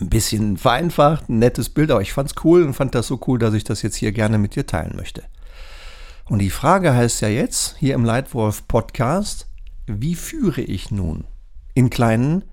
Ein 0.00 0.08
bisschen 0.08 0.56
vereinfacht, 0.56 1.28
ein 1.28 1.38
nettes 1.38 1.68
Bild, 1.68 1.90
aber 1.90 2.02
ich 2.02 2.12
fand 2.12 2.30
es 2.30 2.44
cool 2.44 2.62
und 2.62 2.74
fand 2.74 2.94
das 2.94 3.06
so 3.06 3.20
cool, 3.26 3.38
dass 3.38 3.54
ich 3.54 3.64
das 3.64 3.82
jetzt 3.82 3.96
hier 3.96 4.12
gerne 4.12 4.38
mit 4.38 4.54
dir 4.54 4.66
teilen 4.66 4.96
möchte. 4.96 5.24
Und 6.26 6.40
die 6.40 6.50
Frage 6.50 6.94
heißt 6.94 7.20
ja 7.22 7.28
jetzt 7.28 7.76
hier 7.78 7.94
im 7.94 8.04
Leitwolf 8.04 8.68
Podcast, 8.68 9.48
wie 9.86 10.14
führe 10.14 10.60
ich 10.60 10.90
nun 10.90 11.24
in 11.74 11.90
kleinen 11.90 12.44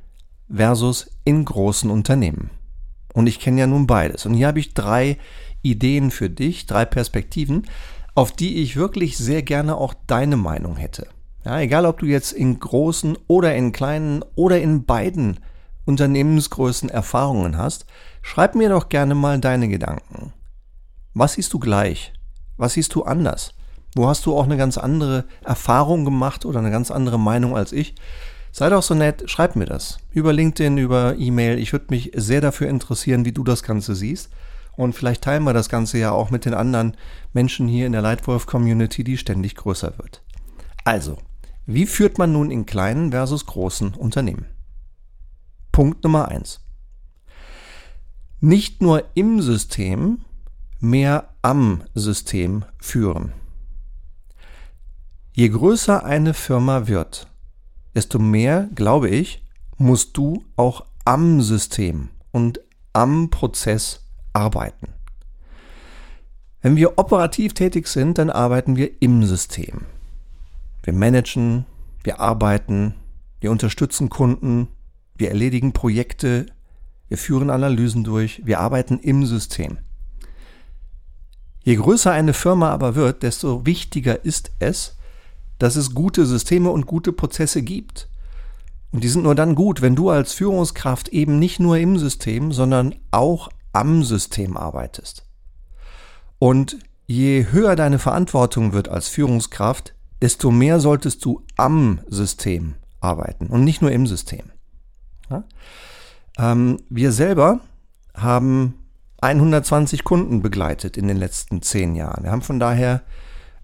versus 0.50 1.12
in 1.26 1.44
großen 1.44 1.90
Unternehmen? 1.90 2.52
Und 3.14 3.28
ich 3.28 3.40
kenne 3.40 3.60
ja 3.60 3.68
nun 3.68 3.88
beides. 3.88 4.26
Und 4.26 4.34
hier 4.34 4.48
habe 4.48 4.60
ich 4.60 4.74
drei 4.74 5.18
Ideen 5.62 6.12
für 6.12 6.30
dich, 6.30 6.66
drei 6.66 6.86
Perspektiven, 6.86 7.64
auf 8.14 8.32
die 8.32 8.62
ich 8.62 8.78
wirklich 8.78 9.18
sehr 9.18 9.42
gerne 9.42 9.76
auch 9.76 9.94
deine 10.08 10.38
Meinung 10.38 10.78
hätte. 10.78 11.08
Ja, 11.44 11.60
egal 11.60 11.86
ob 11.86 12.00
du 12.00 12.06
jetzt 12.06 12.32
in 12.32 12.60
großen 12.60 13.18
oder 13.28 13.56
in 13.56 13.72
kleinen 13.72 14.24
oder 14.36 14.60
in 14.62 14.86
beiden 14.86 15.40
Unternehmensgrößen 15.86 16.90
Erfahrungen 16.90 17.58
hast, 17.58 17.86
schreib 18.22 18.56
mir 18.56 18.70
doch 18.70 18.90
gerne 18.90 19.16
mal 19.16 19.40
deine 19.40 19.68
Gedanken. 19.68 20.34
Was 21.14 21.34
siehst 21.34 21.54
du 21.54 21.60
gleich? 21.60 22.14
Was 22.58 22.74
siehst 22.74 22.94
du 22.96 23.04
anders? 23.04 23.54
Wo 23.96 24.08
hast 24.08 24.26
du 24.26 24.36
auch 24.36 24.44
eine 24.44 24.58
ganz 24.58 24.78
andere 24.78 25.26
Erfahrung 25.44 26.04
gemacht 26.04 26.46
oder 26.46 26.60
eine 26.60 26.72
ganz 26.72 26.92
andere 26.92 27.18
Meinung 27.18 27.56
als 27.56 27.72
ich? 27.72 27.96
Sei 28.52 28.70
doch 28.70 28.84
so 28.84 28.94
nett, 28.94 29.30
schreib 29.30 29.56
mir 29.56 29.66
das. 29.66 30.00
Über 30.12 30.34
LinkedIn, 30.34 30.78
über 30.78 31.16
E-Mail. 31.18 31.60
Ich 31.60 31.72
würde 31.72 31.88
mich 31.90 32.12
sehr 32.16 32.42
dafür 32.42 32.70
interessieren, 32.70 33.26
wie 33.26 33.32
du 33.32 33.44
das 33.44 33.64
Ganze 33.64 33.96
siehst. 33.96 34.30
Und 34.78 34.94
vielleicht 34.94 35.24
teilen 35.24 35.44
wir 35.44 35.54
das 35.54 35.70
Ganze 35.70 35.98
ja 35.98 36.12
auch 36.12 36.30
mit 36.30 36.46
den 36.46 36.54
anderen 36.54 36.98
Menschen 37.34 37.68
hier 37.68 37.86
in 37.86 37.92
der 37.92 38.02
Lightwolf-Community, 38.02 39.04
die 39.04 39.18
ständig 39.18 39.56
größer 39.56 39.98
wird. 39.98 40.22
Also, 40.84 41.18
wie 41.66 41.86
führt 41.86 42.18
man 42.18 42.32
nun 42.32 42.52
in 42.52 42.66
kleinen 42.66 43.12
versus 43.12 43.46
großen 43.46 43.94
Unternehmen? 43.94 44.46
Punkt 45.76 46.06
Nummer 46.06 46.30
eins: 46.30 46.62
Nicht 48.40 48.82
nur 48.82 49.04
im 49.14 49.42
System, 49.42 50.20
mehr 50.80 51.36
am 51.42 51.84
System 51.94 52.64
führen. 52.80 53.34
Je 55.34 55.50
größer 55.50 56.06
eine 56.06 56.34
Firma 56.34 56.88
wird, 56.88 57.28
desto 57.94 58.20
mehr, 58.20 58.70
glaube 58.74 59.10
ich, 59.10 59.44
musst 59.78 60.16
du 60.16 60.46
auch 60.56 60.86
am 61.04 61.42
System 61.42 62.08
und 62.32 62.62
am 62.94 63.30
Prozess 63.30 64.00
arbeiten. 64.32 64.88
Wenn 66.62 66.78
wir 66.78 66.98
operativ 66.98 67.54
tätig 67.54 67.88
sind, 67.88 68.18
dann 68.18 68.30
arbeiten 68.30 68.78
wir 68.78 69.02
im 69.02 69.26
System. 69.26 69.82
Wir 70.84 70.94
managen, 70.94 71.66
wir 72.02 72.22
arbeiten, 72.22 72.96
wir 73.42 73.52
unterstützen 73.52 74.08
Kunden, 74.08 74.70
wir 75.16 75.30
erledigen 75.30 75.74
Projekte, 75.74 76.46
wir 77.08 77.18
führen 77.18 77.50
Analysen 77.50 78.04
durch, 78.04 78.42
wir 78.46 78.60
arbeiten 78.60 79.00
im 79.00 79.26
System. 79.26 79.78
Je 81.64 81.76
größer 81.76 82.12
eine 82.12 82.34
Firma 82.34 82.70
aber 82.70 82.96
wird, 82.96 83.24
desto 83.24 83.66
wichtiger 83.66 84.24
ist 84.24 84.52
es, 84.60 84.98
dass 85.58 85.76
es 85.76 85.96
gute 85.96 86.26
Systeme 86.26 86.70
und 86.70 86.86
gute 86.86 87.12
Prozesse 87.12 87.62
gibt. 87.62 88.08
Und 88.92 89.04
die 89.04 89.08
sind 89.08 89.24
nur 89.24 89.36
dann 89.36 89.56
gut, 89.56 89.82
wenn 89.82 89.96
du 89.96 90.10
als 90.10 90.34
Führungskraft 90.34 91.10
eben 91.10 91.40
nicht 91.40 91.60
nur 91.60 91.78
im 91.78 91.98
System, 91.98 92.52
sondern 92.52 92.96
auch 93.12 93.50
am 93.74 94.04
System 94.04 94.58
arbeitest. 94.58 95.26
Und 96.40 96.78
je 97.08 97.48
höher 97.52 97.76
deine 97.76 98.00
Verantwortung 98.00 98.74
wird 98.74 98.90
als 98.90 99.08
Führungskraft, 99.08 99.96
desto 100.22 100.52
mehr 100.52 100.80
solltest 100.80 101.26
du 101.26 101.42
am 101.58 102.00
System 102.08 102.76
arbeiten 103.00 103.48
und 103.48 103.64
nicht 103.64 103.82
nur 103.82 103.92
im 103.92 104.08
System. 104.08 104.52
Ja? 105.30 105.44
Ähm, 106.38 106.80
wir 106.90 107.12
selber 107.12 107.60
haben 108.16 108.76
120 109.22 110.04
Kunden 110.04 110.42
begleitet 110.42 110.98
in 110.98 111.08
den 111.08 111.18
letzten 111.18 111.62
zehn 111.62 111.96
Jahren. 111.96 112.24
Wir 112.24 112.32
haben 112.32 112.42
von 112.42 112.60
daher 112.60 113.02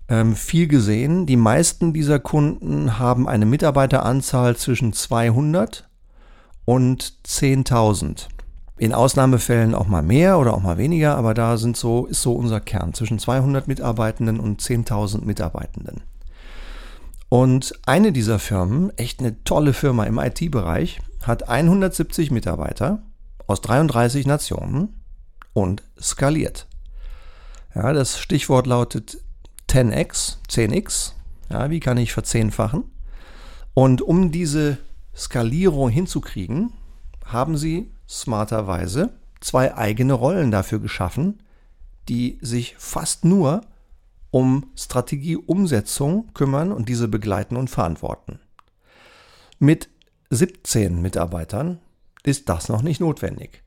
ähm, 0.09 0.35
viel 0.35 0.67
gesehen. 0.67 1.25
Die 1.25 1.37
meisten 1.37 1.93
dieser 1.93 2.19
Kunden 2.19 2.99
haben 2.99 3.27
eine 3.27 3.45
Mitarbeiteranzahl 3.45 4.55
zwischen 4.55 4.93
200 4.93 5.87
und 6.65 7.13
10.000. 7.25 8.27
In 8.77 8.93
Ausnahmefällen 8.93 9.75
auch 9.75 9.87
mal 9.87 10.01
mehr 10.01 10.39
oder 10.39 10.53
auch 10.53 10.61
mal 10.61 10.77
weniger, 10.77 11.15
aber 11.15 11.33
da 11.33 11.57
sind 11.57 11.77
so, 11.77 12.07
ist 12.07 12.23
so 12.23 12.33
unser 12.33 12.59
Kern 12.59 12.93
zwischen 12.93 13.19
200 13.19 13.67
Mitarbeitenden 13.67 14.39
und 14.39 14.61
10.000 14.61 15.23
Mitarbeitenden. 15.23 16.01
Und 17.29 17.73
eine 17.85 18.11
dieser 18.11 18.39
Firmen, 18.39 18.91
echt 18.97 19.19
eine 19.19 19.41
tolle 19.43 19.73
Firma 19.73 20.03
im 20.05 20.17
IT-Bereich, 20.17 20.99
hat 21.21 21.49
170 21.49 22.31
Mitarbeiter 22.31 23.03
aus 23.47 23.61
33 23.61 24.25
Nationen 24.25 25.01
und 25.53 25.83
skaliert. 25.99 26.67
Ja, 27.75 27.93
das 27.93 28.19
Stichwort 28.19 28.67
lautet 28.67 29.17
10x, 29.69 30.37
10x. 30.49 31.13
Ja, 31.49 31.69
wie 31.69 31.79
kann 31.79 31.97
ich 31.97 32.13
verzehnfachen? 32.13 32.83
Und 33.73 34.01
um 34.01 34.31
diese 34.31 34.77
Skalierung 35.15 35.89
hinzukriegen, 35.89 36.73
haben 37.25 37.57
sie 37.57 37.91
smarterweise 38.07 39.13
zwei 39.39 39.75
eigene 39.75 40.13
Rollen 40.13 40.51
dafür 40.51 40.79
geschaffen, 40.79 41.41
die 42.09 42.37
sich 42.41 42.75
fast 42.77 43.25
nur 43.25 43.61
um 44.31 44.71
Strategieumsetzung 44.75 46.33
kümmern 46.33 46.71
und 46.71 46.89
diese 46.89 47.07
begleiten 47.07 47.57
und 47.57 47.69
verantworten. 47.69 48.39
Mit 49.59 49.89
17 50.31 51.01
Mitarbeitern 51.01 51.79
ist 52.23 52.47
das 52.47 52.69
noch 52.69 52.81
nicht 52.81 53.01
notwendig. 53.01 53.63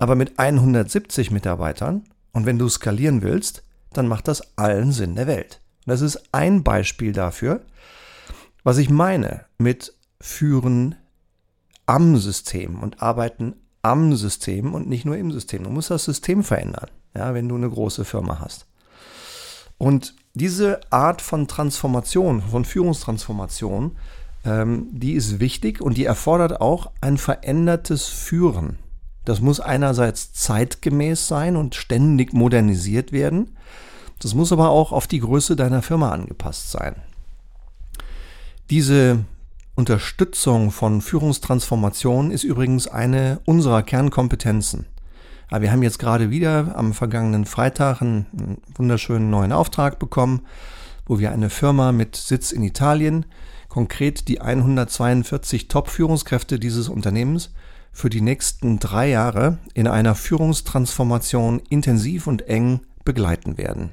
Aber 0.00 0.16
mit 0.16 0.36
170 0.36 1.30
Mitarbeitern 1.30 2.02
und 2.32 2.44
wenn 2.44 2.58
du 2.58 2.68
skalieren 2.68 3.22
willst, 3.22 3.62
dann 3.92 4.08
macht 4.08 4.26
das 4.26 4.58
allen 4.58 4.90
Sinn 4.90 5.14
der 5.14 5.28
Welt. 5.28 5.60
das 5.86 6.00
ist 6.00 6.28
ein 6.32 6.64
Beispiel 6.64 7.12
dafür, 7.12 7.62
was 8.64 8.78
ich 8.78 8.90
meine 8.90 9.44
mit 9.58 9.94
Führen 10.20 10.96
am 11.86 12.16
System 12.16 12.82
und 12.82 13.00
Arbeiten 13.00 13.54
am 13.82 14.14
System 14.16 14.74
und 14.74 14.88
nicht 14.88 15.04
nur 15.04 15.16
im 15.16 15.30
System. 15.30 15.62
Du 15.64 15.70
musst 15.70 15.90
das 15.90 16.04
System 16.04 16.42
verändern, 16.42 16.90
ja, 17.14 17.32
wenn 17.34 17.48
du 17.48 17.54
eine 17.54 17.70
große 17.70 18.04
Firma 18.04 18.40
hast. 18.40 18.66
Und 19.78 20.14
diese 20.34 20.80
Art 20.90 21.20
von 21.22 21.46
Transformation, 21.46 22.42
von 22.42 22.64
Führungstransformation, 22.64 23.96
ähm, 24.44 24.88
die 24.90 25.12
ist 25.12 25.40
wichtig 25.40 25.80
und 25.80 25.96
die 25.96 26.04
erfordert 26.04 26.60
auch 26.60 26.90
ein 27.00 27.18
verändertes 27.18 28.06
Führen. 28.06 28.78
Das 29.24 29.40
muss 29.40 29.60
einerseits 29.60 30.32
zeitgemäß 30.32 31.28
sein 31.28 31.56
und 31.56 31.74
ständig 31.74 32.32
modernisiert 32.32 33.12
werden. 33.12 33.56
Das 34.20 34.34
muss 34.34 34.52
aber 34.52 34.70
auch 34.70 34.92
auf 34.92 35.06
die 35.06 35.20
Größe 35.20 35.56
deiner 35.56 35.82
Firma 35.82 36.10
angepasst 36.10 36.70
sein. 36.70 36.96
Diese 38.70 39.24
Unterstützung 39.74 40.70
von 40.70 41.00
Führungstransformation 41.00 42.30
ist 42.30 42.44
übrigens 42.44 42.88
eine 42.88 43.40
unserer 43.44 43.82
Kernkompetenzen. 43.82 44.86
Aber 45.48 45.62
wir 45.62 45.72
haben 45.72 45.82
jetzt 45.82 45.98
gerade 45.98 46.30
wieder 46.30 46.76
am 46.76 46.94
vergangenen 46.94 47.44
Freitag 47.44 48.00
einen 48.00 48.58
wunderschönen 48.74 49.28
neuen 49.28 49.52
Auftrag 49.52 49.98
bekommen, 49.98 50.42
wo 51.06 51.18
wir 51.18 51.32
eine 51.32 51.50
Firma 51.50 51.92
mit 51.92 52.16
Sitz 52.16 52.52
in 52.52 52.62
Italien, 52.62 53.26
konkret 53.68 54.28
die 54.28 54.40
142 54.40 55.68
Top-Führungskräfte 55.68 56.58
dieses 56.58 56.88
Unternehmens, 56.88 57.50
für 57.92 58.08
die 58.08 58.22
nächsten 58.22 58.78
drei 58.78 59.10
Jahre 59.10 59.58
in 59.74 59.86
einer 59.86 60.14
Führungstransformation 60.14 61.60
intensiv 61.68 62.26
und 62.26 62.48
eng 62.48 62.80
begleiten 63.04 63.58
werden. 63.58 63.92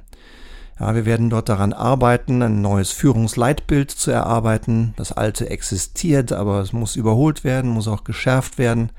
Ja, 0.79 0.95
wir 0.95 1.05
werden 1.05 1.29
dort 1.29 1.49
daran 1.49 1.73
arbeiten, 1.73 2.41
ein 2.41 2.61
neues 2.61 2.91
Führungsleitbild 2.91 3.91
zu 3.91 4.11
erarbeiten. 4.11 4.93
Das 4.95 5.11
alte 5.11 5.49
existiert, 5.49 6.31
aber 6.31 6.61
es 6.61 6.71
muss 6.71 6.95
überholt 6.95 7.43
werden, 7.43 7.69
muss 7.69 7.89
auch 7.89 8.05
geschärft 8.05 8.57
werden. 8.57 8.91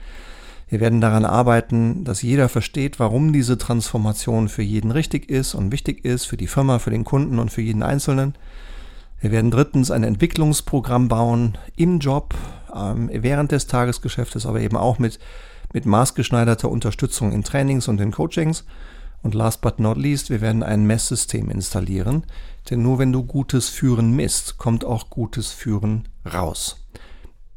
Wir 0.71 0.79
werden 0.79 1.01
daran 1.01 1.25
arbeiten, 1.25 2.05
dass 2.05 2.23
jeder 2.23 2.49
versteht, 2.49 3.01
warum 3.01 3.33
diese 3.33 3.59
Transformation 3.59 4.49
für 4.49 4.63
jeden 4.63 4.93
richtig 4.93 5.29
ist 5.29 5.55
und 5.57 5.73
wichtig 5.73 6.05
ist, 6.05 6.27
für 6.27 6.37
die 6.37 6.47
Firma, 6.47 6.79
für 6.79 6.91
den 6.91 7.03
Kunden 7.03 7.41
und 7.41 7.51
für 7.51 7.61
jeden 7.61 7.83
Einzelnen. 7.83 8.37
Wir 9.21 9.33
werden 9.33 9.51
drittens 9.51 9.91
ein 9.91 10.05
Entwicklungsprogramm 10.05 11.09
bauen 11.09 11.59
im 11.75 11.99
Job, 11.99 12.35
ähm, 12.73 13.11
während 13.13 13.51
des 13.51 13.67
Tagesgeschäftes, 13.67 14.47
aber 14.47 14.61
eben 14.61 14.77
auch 14.77 15.01
mit, 15.01 15.19
mit 15.73 15.87
maßgeschneiderter 15.87 16.71
Unterstützung 16.71 17.33
in 17.33 17.43
Trainings 17.43 17.89
und 17.89 18.01
in 18.01 18.13
Coachings. 18.13 18.65
Und 19.25 19.35
last 19.35 19.63
but 19.63 19.81
not 19.81 19.99
least, 19.99 20.31
wir 20.31 20.41
werden 20.41 20.63
ein 20.63 20.87
Messsystem 20.87 21.51
installieren, 21.51 22.23
denn 22.71 22.81
nur 22.81 23.01
wenn 23.01 23.13
du 23.13 23.25
gutes 23.25 23.69
Führen 23.69 24.15
misst, 24.15 24.57
kommt 24.57 24.85
auch 24.85 25.11
gutes 25.11 25.51
Führen 25.51 26.07
raus. 26.33 26.77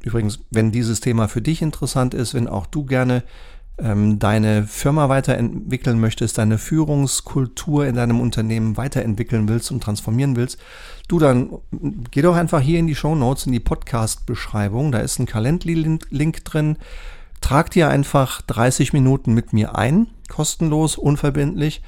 Übrigens, 0.03 0.39
wenn 0.51 0.71
dieses 0.71 0.99
Thema 0.99 1.27
für 1.27 1.41
dich 1.41 1.61
interessant 1.61 2.13
ist, 2.13 2.35
wenn 2.35 2.47
auch 2.47 2.67
du 2.67 2.85
gerne 2.85 3.23
ähm, 3.79 4.19
deine 4.19 4.67
Firma 4.67 5.09
weiterentwickeln 5.09 5.99
möchtest, 5.99 6.37
deine 6.37 6.59
Führungskultur 6.59 7.87
in 7.87 7.95
deinem 7.95 8.21
Unternehmen 8.21 8.77
weiterentwickeln 8.77 9.49
willst 9.49 9.71
und 9.71 9.81
transformieren 9.81 10.35
willst, 10.35 10.59
du 11.07 11.17
dann 11.17 11.49
geh 12.11 12.21
doch 12.21 12.35
einfach 12.35 12.61
hier 12.61 12.77
in 12.77 12.87
die 12.87 12.95
Show 12.95 13.15
Notes, 13.15 13.47
in 13.47 13.51
die 13.51 13.59
Podcast-Beschreibung. 13.59 14.91
Da 14.91 14.99
ist 14.99 15.17
ein 15.17 15.25
Calendly-Link 15.25 16.45
drin 16.45 16.77
trag 17.43 17.69
dir 17.69 17.89
einfach 17.89 18.41
30 18.41 18.93
Minuten 18.93 19.33
mit 19.33 19.53
mir 19.53 19.75
ein, 19.75 20.07
kostenlos, 20.29 20.97
unverbindlich. 20.97 21.83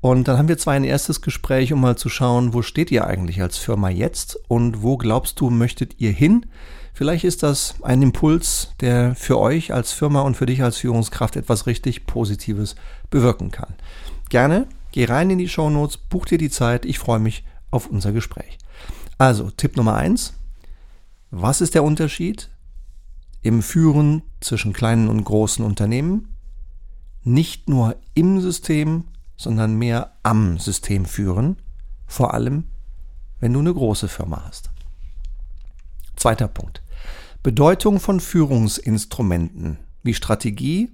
Und 0.00 0.28
dann 0.28 0.38
haben 0.38 0.48
wir 0.48 0.56
zwar 0.56 0.74
ein 0.74 0.84
erstes 0.84 1.20
Gespräch, 1.20 1.72
um 1.74 1.80
mal 1.80 1.96
zu 1.96 2.08
schauen, 2.08 2.54
wo 2.54 2.62
steht 2.62 2.90
ihr 2.90 3.06
eigentlich 3.06 3.42
als 3.42 3.58
Firma 3.58 3.90
jetzt 3.90 4.38
und 4.48 4.82
wo 4.82 4.96
glaubst 4.96 5.38
du, 5.40 5.50
möchtet 5.50 5.96
ihr 5.98 6.12
hin? 6.12 6.46
Vielleicht 7.00 7.24
ist 7.24 7.42
das 7.42 7.76
ein 7.80 8.02
Impuls, 8.02 8.74
der 8.80 9.14
für 9.14 9.38
euch 9.38 9.72
als 9.72 9.90
Firma 9.90 10.20
und 10.20 10.36
für 10.36 10.44
dich 10.44 10.62
als 10.62 10.76
Führungskraft 10.76 11.34
etwas 11.34 11.66
richtig 11.66 12.04
Positives 12.04 12.76
bewirken 13.08 13.50
kann. 13.50 13.72
Gerne, 14.28 14.66
geh 14.92 15.06
rein 15.06 15.30
in 15.30 15.38
die 15.38 15.48
Show 15.48 15.70
Notes, 15.70 15.96
buch 15.96 16.26
dir 16.26 16.36
die 16.36 16.50
Zeit, 16.50 16.84
ich 16.84 16.98
freue 16.98 17.18
mich 17.18 17.42
auf 17.70 17.86
unser 17.86 18.12
Gespräch. 18.12 18.58
Also, 19.16 19.50
Tipp 19.50 19.78
Nummer 19.78 19.94
eins: 19.94 20.34
Was 21.30 21.62
ist 21.62 21.74
der 21.74 21.84
Unterschied 21.84 22.50
im 23.40 23.62
Führen 23.62 24.20
zwischen 24.42 24.74
kleinen 24.74 25.08
und 25.08 25.24
großen 25.24 25.64
Unternehmen? 25.64 26.36
Nicht 27.24 27.66
nur 27.70 27.96
im 28.12 28.42
System, 28.42 29.04
sondern 29.38 29.74
mehr 29.74 30.12
am 30.22 30.58
System 30.58 31.06
führen, 31.06 31.56
vor 32.06 32.34
allem 32.34 32.64
wenn 33.38 33.54
du 33.54 33.60
eine 33.60 33.72
große 33.72 34.08
Firma 34.08 34.44
hast. 34.46 34.68
Zweiter 36.14 36.46
Punkt. 36.46 36.82
Bedeutung 37.42 38.00
von 38.00 38.20
Führungsinstrumenten 38.20 39.78
wie 40.02 40.12
Strategie, 40.12 40.90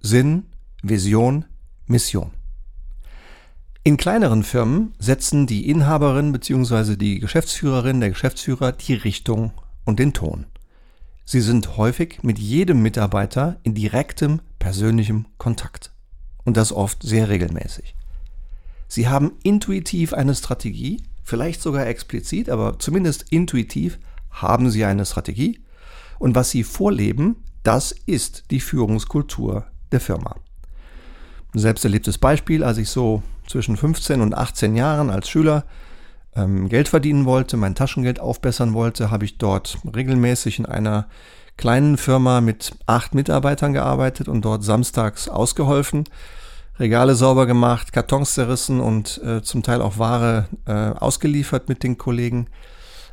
Sinn, 0.00 0.44
Vision, 0.82 1.46
Mission. 1.86 2.32
In 3.84 3.96
kleineren 3.96 4.42
Firmen 4.42 4.92
setzen 4.98 5.46
die 5.46 5.70
Inhaberin 5.70 6.30
bzw. 6.32 6.96
die 6.96 7.20
Geschäftsführerin, 7.20 8.00
der 8.00 8.10
Geschäftsführer 8.10 8.72
die 8.72 8.92
Richtung 8.92 9.52
und 9.86 9.98
den 9.98 10.12
Ton. 10.12 10.44
Sie 11.24 11.40
sind 11.40 11.78
häufig 11.78 12.22
mit 12.22 12.38
jedem 12.38 12.82
Mitarbeiter 12.82 13.56
in 13.62 13.74
direktem 13.74 14.42
persönlichem 14.58 15.24
Kontakt 15.38 15.90
und 16.44 16.58
das 16.58 16.70
oft 16.70 17.02
sehr 17.02 17.30
regelmäßig. 17.30 17.94
Sie 18.88 19.08
haben 19.08 19.32
intuitiv 19.42 20.12
eine 20.12 20.34
Strategie, 20.34 21.02
vielleicht 21.24 21.62
sogar 21.62 21.86
explizit, 21.86 22.50
aber 22.50 22.78
zumindest 22.78 23.32
intuitiv 23.32 23.98
haben 24.30 24.68
Sie 24.68 24.84
eine 24.84 25.06
Strategie 25.06 25.60
und 26.18 26.34
was 26.34 26.50
Sie 26.50 26.64
vorleben, 26.64 27.36
das 27.62 27.92
ist 28.06 28.44
die 28.50 28.60
Führungskultur 28.60 29.66
der 29.92 30.00
Firma. 30.00 30.36
Ein 31.54 31.58
selbst 31.58 31.84
erlebtes 31.84 32.18
Beispiel, 32.18 32.62
als 32.62 32.78
ich 32.78 32.90
so 32.90 33.22
zwischen 33.46 33.76
15 33.76 34.20
und 34.20 34.34
18 34.34 34.76
Jahren 34.76 35.10
als 35.10 35.28
Schüler 35.28 35.64
ähm, 36.36 36.68
Geld 36.68 36.88
verdienen 36.88 37.24
wollte, 37.24 37.56
mein 37.56 37.74
Taschengeld 37.74 38.20
aufbessern 38.20 38.74
wollte, 38.74 39.10
habe 39.10 39.24
ich 39.24 39.38
dort 39.38 39.78
regelmäßig 39.94 40.58
in 40.58 40.66
einer 40.66 41.08
kleinen 41.56 41.96
Firma 41.96 42.40
mit 42.40 42.72
acht 42.86 43.14
Mitarbeitern 43.14 43.72
gearbeitet 43.72 44.28
und 44.28 44.44
dort 44.44 44.62
samstags 44.62 45.28
ausgeholfen. 45.28 46.04
Regale 46.78 47.16
sauber 47.16 47.46
gemacht, 47.46 47.92
Kartons 47.92 48.34
zerrissen 48.34 48.80
und 48.80 49.20
äh, 49.24 49.42
zum 49.42 49.64
Teil 49.64 49.82
auch 49.82 49.98
Ware 49.98 50.48
äh, 50.66 50.72
ausgeliefert 50.72 51.68
mit 51.68 51.82
den 51.82 51.98
Kollegen 51.98 52.46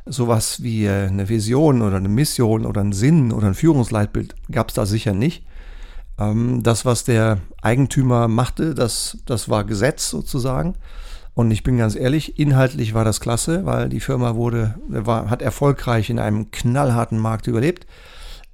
sowas 0.06 0.62
wie 0.62 0.86
äh, 0.86 1.08
eine 1.08 1.28
Vision 1.28 1.82
oder 1.82 1.96
eine 1.96 2.08
Mission 2.08 2.64
oder 2.64 2.80
einen 2.80 2.92
Sinn 2.92 3.32
oder 3.32 3.48
ein 3.48 3.54
Führungsleitbild 3.54 4.34
gab 4.50 4.68
es 4.68 4.74
da 4.74 4.86
sicher 4.86 5.12
nicht. 5.12 5.44
Ähm, 6.18 6.62
das, 6.62 6.84
was 6.84 7.04
der 7.04 7.38
Eigentümer 7.60 8.28
machte, 8.28 8.74
das, 8.74 9.18
das 9.26 9.48
war 9.48 9.64
Gesetz 9.64 10.08
sozusagen. 10.08 10.74
Und 11.34 11.50
ich 11.50 11.62
bin 11.62 11.76
ganz 11.76 11.96
ehrlich, 11.96 12.38
inhaltlich 12.38 12.94
war 12.94 13.04
das 13.04 13.20
klasse, 13.20 13.66
weil 13.66 13.90
die 13.90 14.00
Firma 14.00 14.36
wurde, 14.36 14.76
war, 14.88 15.28
hat 15.28 15.42
erfolgreich 15.42 16.08
in 16.08 16.18
einem 16.18 16.50
knallharten 16.50 17.18
Markt 17.18 17.46
überlebt. 17.46 17.86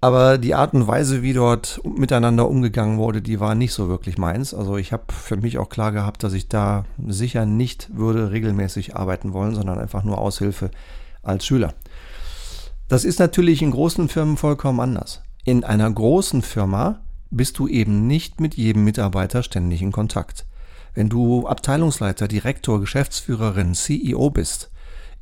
Aber 0.00 0.36
die 0.36 0.56
Art 0.56 0.74
und 0.74 0.88
Weise, 0.88 1.22
wie 1.22 1.32
dort 1.32 1.80
miteinander 1.84 2.48
umgegangen 2.48 2.98
wurde, 2.98 3.22
die 3.22 3.38
war 3.38 3.54
nicht 3.54 3.72
so 3.72 3.88
wirklich 3.88 4.18
meins. 4.18 4.52
Also 4.52 4.76
ich 4.76 4.92
habe 4.92 5.04
für 5.12 5.36
mich 5.36 5.58
auch 5.58 5.68
klar 5.68 5.92
gehabt, 5.92 6.24
dass 6.24 6.32
ich 6.32 6.48
da 6.48 6.86
sicher 7.06 7.46
nicht 7.46 7.96
würde 7.96 8.32
regelmäßig 8.32 8.96
arbeiten 8.96 9.32
wollen, 9.32 9.54
sondern 9.54 9.78
einfach 9.78 10.02
nur 10.02 10.18
Aushilfe 10.18 10.72
als 11.22 11.46
Schüler. 11.46 11.74
Das 12.88 13.04
ist 13.04 13.18
natürlich 13.18 13.62
in 13.62 13.70
großen 13.70 14.08
Firmen 14.08 14.36
vollkommen 14.36 14.80
anders. 14.80 15.22
In 15.44 15.64
einer 15.64 15.90
großen 15.90 16.42
Firma 16.42 17.00
bist 17.30 17.58
du 17.58 17.66
eben 17.66 18.06
nicht 18.06 18.40
mit 18.40 18.54
jedem 18.54 18.84
Mitarbeiter 18.84 19.42
ständig 19.42 19.82
in 19.82 19.92
Kontakt. 19.92 20.46
Wenn 20.94 21.08
du 21.08 21.46
Abteilungsleiter, 21.46 22.28
Direktor, 22.28 22.80
Geschäftsführerin, 22.80 23.74
CEO 23.74 24.30
bist 24.30 24.70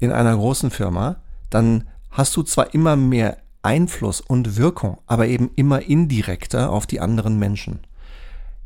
in 0.00 0.10
einer 0.10 0.36
großen 0.36 0.70
Firma, 0.70 1.22
dann 1.48 1.88
hast 2.10 2.36
du 2.36 2.42
zwar 2.42 2.74
immer 2.74 2.96
mehr 2.96 3.38
Einfluss 3.62 4.20
und 4.20 4.56
Wirkung, 4.56 4.98
aber 5.06 5.28
eben 5.28 5.50
immer 5.54 5.82
indirekter 5.82 6.70
auf 6.70 6.86
die 6.86 7.00
anderen 7.00 7.38
Menschen. 7.38 7.80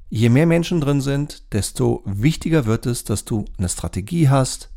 Je 0.08 0.28
mehr 0.28 0.46
Menschen 0.46 0.80
drin 0.80 1.00
sind, 1.00 1.52
desto 1.52 2.02
wichtiger 2.04 2.66
wird 2.66 2.86
es, 2.86 3.04
dass 3.04 3.24
du 3.24 3.44
eine 3.58 3.68
Strategie 3.68 4.28
hast, 4.28 4.70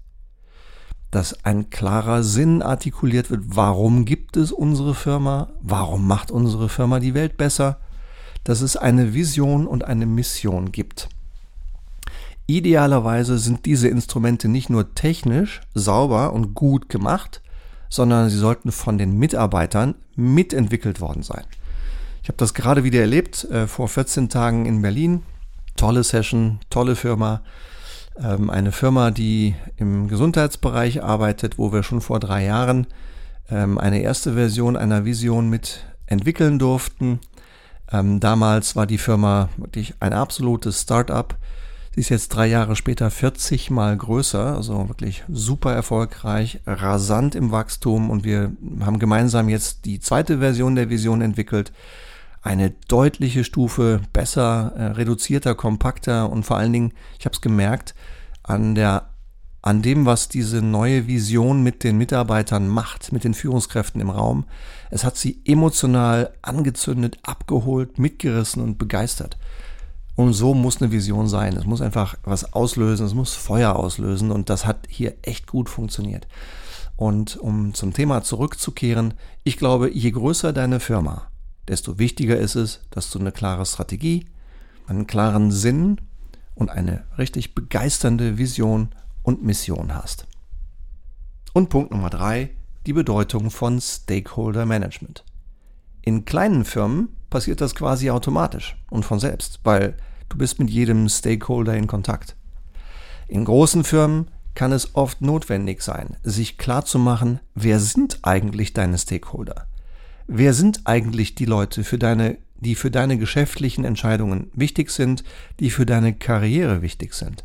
dass 1.11 1.45
ein 1.45 1.69
klarer 1.69 2.23
Sinn 2.23 2.61
artikuliert 2.61 3.31
wird. 3.31 3.43
Warum 3.47 4.05
gibt 4.05 4.37
es 4.37 4.51
unsere 4.51 4.93
Firma? 4.93 5.49
Warum 5.61 6.07
macht 6.07 6.31
unsere 6.31 6.69
Firma 6.69 6.99
die 6.99 7.13
Welt 7.13 7.37
besser? 7.37 7.79
Dass 8.43 8.61
es 8.61 8.77
eine 8.77 9.13
Vision 9.13 9.67
und 9.67 9.83
eine 9.83 10.05
Mission 10.05 10.71
gibt. 10.71 11.09
Idealerweise 12.45 13.37
sind 13.37 13.65
diese 13.65 13.89
Instrumente 13.89 14.47
nicht 14.47 14.69
nur 14.69 14.95
technisch 14.95 15.61
sauber 15.73 16.31
und 16.33 16.53
gut 16.53 16.87
gemacht, 16.87 17.41
sondern 17.89 18.29
sie 18.29 18.37
sollten 18.37 18.71
von 18.71 18.97
den 18.97 19.17
Mitarbeitern 19.17 19.95
mitentwickelt 20.15 21.01
worden 21.01 21.23
sein. 21.23 21.43
Ich 22.23 22.29
habe 22.29 22.37
das 22.37 22.53
gerade 22.53 22.83
wieder 22.83 22.99
erlebt 22.99 23.45
äh, 23.45 23.67
vor 23.67 23.87
14 23.87 24.29
Tagen 24.29 24.65
in 24.65 24.81
Berlin. 24.81 25.23
Tolle 25.75 26.03
Session, 26.03 26.59
tolle 26.69 26.95
Firma 26.95 27.41
ähm, 28.23 28.49
eine 28.49 28.71
Firma, 28.71 29.11
die 29.11 29.55
im 29.77 30.07
Gesundheitsbereich 30.07 31.03
arbeitet, 31.03 31.57
wo 31.57 31.71
wir 31.71 31.83
schon 31.83 32.01
vor 32.01 32.19
drei 32.19 32.45
Jahren 32.45 32.87
ähm, 33.49 33.77
eine 33.77 34.01
erste 34.01 34.33
Version 34.33 34.75
einer 34.75 35.05
Vision 35.05 35.49
mit 35.49 35.85
entwickeln 36.05 36.59
durften. 36.59 37.19
Ähm, 37.91 38.19
damals 38.19 38.75
war 38.75 38.85
die 38.85 38.97
Firma 38.97 39.49
wirklich 39.57 39.93
ein 39.99 40.13
absolutes 40.13 40.81
Start-up. 40.81 41.37
Sie 41.93 42.01
ist 42.01 42.09
jetzt 42.09 42.29
drei 42.29 42.45
Jahre 42.45 42.75
später 42.75 43.09
40 43.09 43.71
mal 43.71 43.97
größer, 43.97 44.55
also 44.55 44.87
wirklich 44.87 45.23
super 45.29 45.73
erfolgreich, 45.73 46.59
rasant 46.67 47.33
im 47.33 47.51
Wachstum 47.51 48.11
und 48.11 48.23
wir 48.23 48.51
haben 48.81 48.99
gemeinsam 48.99 49.49
jetzt 49.49 49.85
die 49.85 49.99
zweite 49.99 50.37
Version 50.37 50.75
der 50.75 50.91
Vision 50.91 51.21
entwickelt. 51.21 51.71
Eine 52.47 52.69
deutliche 52.87 53.43
Stufe 53.43 53.99
besser, 54.13 54.71
äh, 54.77 54.83
reduzierter, 54.93 55.53
kompakter 55.53 56.29
und 56.29 56.43
vor 56.43 56.55
allen 56.55 56.71
Dingen, 56.71 56.93
ich 57.19 57.25
habe 57.25 57.33
es 57.33 57.41
gemerkt, 57.41 57.93
an 58.41 58.73
der 58.73 59.09
an 59.61 59.81
dem, 59.81 60.05
was 60.05 60.29
diese 60.29 60.61
neue 60.61 61.07
Vision 61.07 61.61
mit 61.61 61.83
den 61.83 61.97
Mitarbeitern 61.97 62.69
macht, 62.69 63.11
mit 63.11 63.25
den 63.25 63.33
Führungskräften 63.33 63.99
im 63.99 64.09
Raum. 64.09 64.45
Es 64.91 65.03
hat 65.03 65.17
sie 65.17 65.41
emotional 65.43 66.31
angezündet, 66.41 67.17
abgeholt, 67.21 67.99
mitgerissen 67.99 68.63
und 68.63 68.77
begeistert. 68.77 69.37
Und 70.15 70.31
so 70.31 70.53
muss 70.53 70.81
eine 70.81 70.93
Vision 70.93 71.27
sein. 71.27 71.57
Es 71.57 71.65
muss 71.65 71.81
einfach 71.81 72.15
was 72.23 72.53
auslösen, 72.53 73.07
es 73.07 73.13
muss 73.13 73.33
Feuer 73.33 73.75
auslösen 73.75 74.31
und 74.31 74.49
das 74.49 74.65
hat 74.65 74.87
hier 74.87 75.15
echt 75.21 75.47
gut 75.47 75.67
funktioniert. 75.67 76.29
Und 76.95 77.35
um 77.35 77.73
zum 77.73 77.91
Thema 77.91 78.23
zurückzukehren, 78.23 79.15
ich 79.43 79.57
glaube, 79.57 79.91
je 79.93 80.11
größer 80.11 80.53
deine 80.53 80.79
Firma, 80.79 81.27
desto 81.67 81.99
wichtiger 81.99 82.37
ist 82.37 82.55
es, 82.55 82.81
dass 82.91 83.09
du 83.11 83.19
eine 83.19 83.31
klare 83.31 83.65
Strategie, 83.65 84.25
einen 84.87 85.07
klaren 85.07 85.51
Sinn 85.51 86.01
und 86.55 86.69
eine 86.69 87.03
richtig 87.17 87.55
begeisternde 87.55 88.37
Vision 88.37 88.89
und 89.23 89.43
Mission 89.43 89.93
hast. 89.93 90.27
Und 91.53 91.69
Punkt 91.69 91.91
Nummer 91.91 92.09
drei, 92.09 92.51
die 92.85 92.93
Bedeutung 92.93 93.51
von 93.51 93.81
Stakeholder 93.81 94.65
Management. 94.65 95.23
In 96.01 96.23
kleinen 96.23 96.63
Firmen 96.63 97.09
passiert 97.29 97.59
das 97.59 97.75
quasi 97.75 98.09
automatisch 98.09 98.77
und 98.89 99.03
von 99.03 99.19
selbst, 99.19 99.59
weil 99.63 99.97
du 100.29 100.37
bist 100.37 100.59
mit 100.59 100.69
jedem 100.69 101.09
Stakeholder 101.09 101.75
in 101.75 101.87
Kontakt. 101.87 102.35
In 103.27 103.43
großen 103.43 103.83
Firmen 103.83 104.31
kann 104.55 104.71
es 104.71 104.95
oft 104.95 105.21
notwendig 105.21 105.81
sein, 105.81 106.15
sich 106.23 106.57
klarzumachen, 106.57 107.41
wer 107.53 107.79
sind 107.79 108.19
eigentlich 108.23 108.73
deine 108.73 108.97
Stakeholder? 108.97 109.67
Wer 110.27 110.53
sind 110.53 110.81
eigentlich 110.85 111.35
die 111.35 111.45
Leute 111.45 111.83
für 111.83 111.97
deine 111.97 112.37
die 112.59 112.75
für 112.75 112.91
deine 112.91 113.17
geschäftlichen 113.17 113.85
Entscheidungen 113.85 114.51
wichtig 114.53 114.89
sind, 114.89 115.23
die 115.59 115.69
für 115.69 115.85
deine 115.85 116.13
Karriere 116.13 116.81
wichtig 116.81 117.13
sind. 117.13 117.43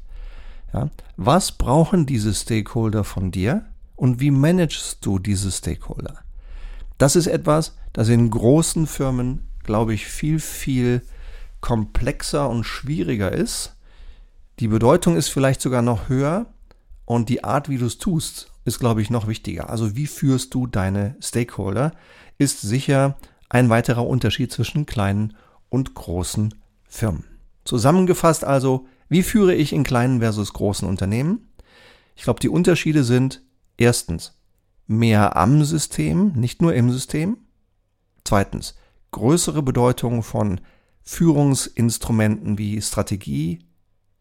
Ja? 0.72 0.90
Was 1.16 1.52
brauchen 1.52 2.06
diese 2.06 2.32
Stakeholder 2.34 3.04
von 3.04 3.30
dir 3.30 3.66
und 3.96 4.20
wie 4.20 4.30
managst 4.30 4.98
du 5.02 5.18
diese 5.18 5.50
Stakeholder? 5.50 6.18
Das 6.98 7.16
ist 7.16 7.26
etwas, 7.26 7.76
das 7.92 8.08
in 8.08 8.30
großen 8.30 8.86
Firmen, 8.86 9.40
glaube 9.64 9.92
ich, 9.92 10.06
viel, 10.06 10.40
viel 10.40 11.02
komplexer 11.60 12.48
und 12.48 12.64
schwieriger 12.64 13.32
ist. 13.32 13.76
Die 14.60 14.68
Bedeutung 14.68 15.16
ist 15.16 15.28
vielleicht 15.28 15.60
sogar 15.60 15.82
noch 15.82 16.08
höher 16.08 16.46
und 17.04 17.28
die 17.28 17.44
Art, 17.44 17.68
wie 17.68 17.78
du 17.78 17.86
es 17.86 17.98
tust, 17.98 18.50
ist, 18.64 18.78
glaube 18.78 19.02
ich, 19.02 19.10
noch 19.10 19.26
wichtiger. 19.26 19.70
Also 19.70 19.96
wie 19.96 20.06
führst 20.06 20.54
du 20.54 20.66
deine 20.66 21.16
Stakeholder, 21.20 21.92
ist 22.42 22.60
sicher 22.60 23.16
ein 23.48 23.70
weiterer 23.70 24.06
Unterschied 24.06 24.52
zwischen 24.52 24.86
kleinen 24.86 25.36
und 25.68 25.94
großen 25.94 26.54
Firmen. 26.88 27.24
Zusammengefasst 27.64 28.44
also, 28.44 28.86
wie 29.08 29.22
führe 29.22 29.54
ich 29.54 29.72
in 29.72 29.84
kleinen 29.84 30.20
versus 30.20 30.52
großen 30.52 30.88
Unternehmen? 30.88 31.48
Ich 32.16 32.24
glaube, 32.24 32.40
die 32.40 32.48
Unterschiede 32.48 33.04
sind 33.04 33.42
erstens 33.76 34.38
mehr 34.86 35.36
am 35.36 35.64
System, 35.64 36.32
nicht 36.32 36.60
nur 36.60 36.74
im 36.74 36.90
System. 36.90 37.38
Zweitens 38.24 38.74
größere 39.10 39.62
Bedeutung 39.62 40.22
von 40.22 40.60
Führungsinstrumenten 41.02 42.58
wie 42.58 42.80
Strategie, 42.80 43.66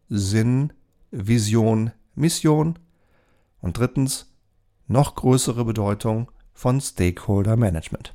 Sinn, 0.08 0.72
Vision, 1.10 1.92
Mission. 2.14 2.78
Und 3.60 3.78
drittens 3.78 4.32
noch 4.88 5.14
größere 5.14 5.64
Bedeutung 5.64 6.30
von 6.52 6.80
Stakeholder 6.80 7.56
Management. 7.56 8.14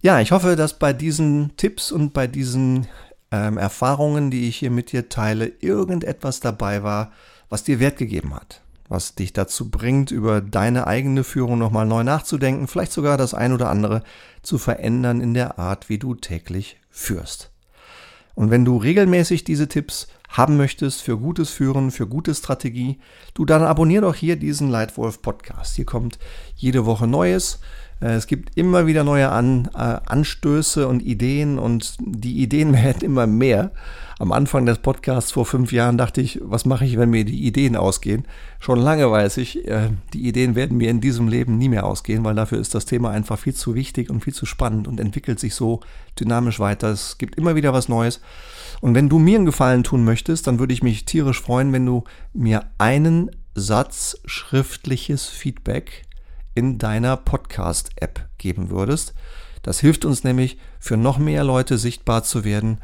Ja, 0.00 0.20
ich 0.20 0.32
hoffe, 0.32 0.56
dass 0.56 0.78
bei 0.78 0.92
diesen 0.92 1.56
Tipps 1.56 1.90
und 1.90 2.12
bei 2.12 2.26
diesen 2.26 2.86
ähm, 3.32 3.58
Erfahrungen, 3.58 4.30
die 4.30 4.48
ich 4.48 4.56
hier 4.56 4.70
mit 4.70 4.92
dir 4.92 5.08
teile, 5.08 5.46
irgendetwas 5.60 6.40
dabei 6.40 6.82
war, 6.82 7.12
was 7.48 7.64
dir 7.64 7.80
Wert 7.80 7.96
gegeben 7.96 8.34
hat, 8.34 8.62
was 8.88 9.14
dich 9.14 9.32
dazu 9.32 9.70
bringt, 9.70 10.10
über 10.10 10.40
deine 10.40 10.86
eigene 10.86 11.24
Führung 11.24 11.58
nochmal 11.58 11.86
neu 11.86 12.04
nachzudenken, 12.04 12.68
vielleicht 12.68 12.92
sogar 12.92 13.16
das 13.16 13.34
ein 13.34 13.52
oder 13.52 13.70
andere 13.70 14.02
zu 14.42 14.58
verändern 14.58 15.20
in 15.20 15.34
der 15.34 15.58
Art, 15.58 15.88
wie 15.88 15.98
du 15.98 16.14
täglich 16.14 16.78
führst. 16.90 17.50
Und 18.36 18.50
wenn 18.50 18.66
du 18.66 18.76
regelmäßig 18.76 19.44
diese 19.44 19.66
Tipps 19.66 20.08
haben 20.28 20.58
möchtest 20.58 21.00
für 21.00 21.16
gutes 21.16 21.48
Führen, 21.48 21.90
für 21.90 22.06
gute 22.06 22.34
Strategie, 22.34 23.00
du 23.32 23.46
dann 23.46 23.62
abonnier 23.62 24.02
doch 24.02 24.14
hier 24.14 24.36
diesen 24.36 24.68
Leitwolf 24.70 25.22
Podcast. 25.22 25.74
Hier 25.74 25.86
kommt 25.86 26.18
jede 26.54 26.84
Woche 26.84 27.06
Neues. 27.06 27.60
Äh, 28.00 28.14
es 28.14 28.26
gibt 28.26 28.56
immer 28.56 28.86
wieder 28.86 29.04
neue 29.04 29.30
An, 29.30 29.68
äh, 29.74 29.78
Anstöße 29.78 30.86
und 30.86 31.02
Ideen 31.02 31.58
und 31.58 31.96
die 32.00 32.42
Ideen 32.42 32.72
werden 32.84 33.02
immer 33.02 33.26
mehr. 33.26 33.72
Am 34.18 34.32
Anfang 34.32 34.64
des 34.64 34.78
Podcasts 34.78 35.32
vor 35.32 35.44
fünf 35.44 35.72
Jahren 35.72 35.98
dachte 35.98 36.22
ich, 36.22 36.40
was 36.42 36.64
mache 36.64 36.86
ich, 36.86 36.96
wenn 36.96 37.10
mir 37.10 37.26
die 37.26 37.44
Ideen 37.44 37.76
ausgehen? 37.76 38.24
Schon 38.60 38.78
lange 38.78 39.10
weiß 39.10 39.36
ich, 39.36 39.68
äh, 39.68 39.90
die 40.14 40.26
Ideen 40.26 40.54
werden 40.54 40.78
mir 40.78 40.90
in 40.90 41.02
diesem 41.02 41.28
Leben 41.28 41.58
nie 41.58 41.68
mehr 41.68 41.84
ausgehen, 41.84 42.24
weil 42.24 42.34
dafür 42.34 42.58
ist 42.58 42.74
das 42.74 42.86
Thema 42.86 43.10
einfach 43.10 43.38
viel 43.38 43.54
zu 43.54 43.74
wichtig 43.74 44.08
und 44.08 44.24
viel 44.24 44.32
zu 44.32 44.46
spannend 44.46 44.88
und 44.88 45.00
entwickelt 45.00 45.38
sich 45.38 45.54
so 45.54 45.80
dynamisch 46.18 46.60
weiter. 46.60 46.88
Es 46.88 47.18
gibt 47.18 47.36
immer 47.36 47.56
wieder 47.56 47.74
was 47.74 47.90
Neues. 47.90 48.22
Und 48.80 48.94
wenn 48.94 49.10
du 49.10 49.18
mir 49.18 49.36
einen 49.36 49.46
Gefallen 49.46 49.84
tun 49.84 50.04
möchtest, 50.04 50.46
dann 50.46 50.58
würde 50.58 50.72
ich 50.72 50.82
mich 50.82 51.04
tierisch 51.04 51.40
freuen, 51.40 51.72
wenn 51.74 51.84
du 51.84 52.04
mir 52.32 52.64
einen 52.78 53.30
Satz 53.54 54.18
schriftliches 54.26 55.26
Feedback 55.26 56.05
in 56.56 56.78
deiner 56.78 57.16
Podcast-App 57.16 58.26
geben 58.38 58.70
würdest. 58.70 59.14
Das 59.62 59.78
hilft 59.78 60.04
uns 60.04 60.24
nämlich, 60.24 60.58
für 60.80 60.96
noch 60.96 61.18
mehr 61.18 61.44
Leute 61.44 61.78
sichtbar 61.78 62.24
zu 62.24 62.44
werden 62.44 62.78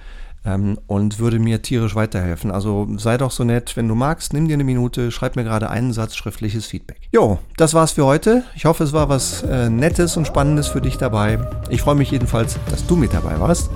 ähm, 0.44 0.78
und 0.86 1.18
würde 1.18 1.38
mir 1.38 1.62
tierisch 1.62 1.94
weiterhelfen. 1.94 2.50
Also 2.50 2.88
sei 2.96 3.16
doch 3.16 3.30
so 3.30 3.44
nett, 3.44 3.76
wenn 3.76 3.88
du 3.88 3.94
magst, 3.94 4.32
nimm 4.32 4.48
dir 4.48 4.54
eine 4.54 4.64
Minute, 4.64 5.10
schreib 5.10 5.36
mir 5.36 5.44
gerade 5.44 5.70
einen 5.70 5.92
Satz 5.92 6.16
schriftliches 6.16 6.66
Feedback. 6.66 7.08
Jo, 7.12 7.38
das 7.56 7.74
war's 7.74 7.92
für 7.92 8.04
heute. 8.04 8.44
Ich 8.54 8.64
hoffe, 8.64 8.84
es 8.84 8.92
war 8.92 9.08
was 9.08 9.42
äh, 9.42 9.70
Nettes 9.70 10.16
und 10.16 10.26
Spannendes 10.26 10.68
für 10.68 10.80
dich 10.80 10.98
dabei. 10.98 11.38
Ich 11.70 11.82
freue 11.82 11.94
mich 11.94 12.10
jedenfalls, 12.10 12.58
dass 12.70 12.86
du 12.86 12.96
mit 12.96 13.14
dabei 13.14 13.40
warst. 13.40 13.70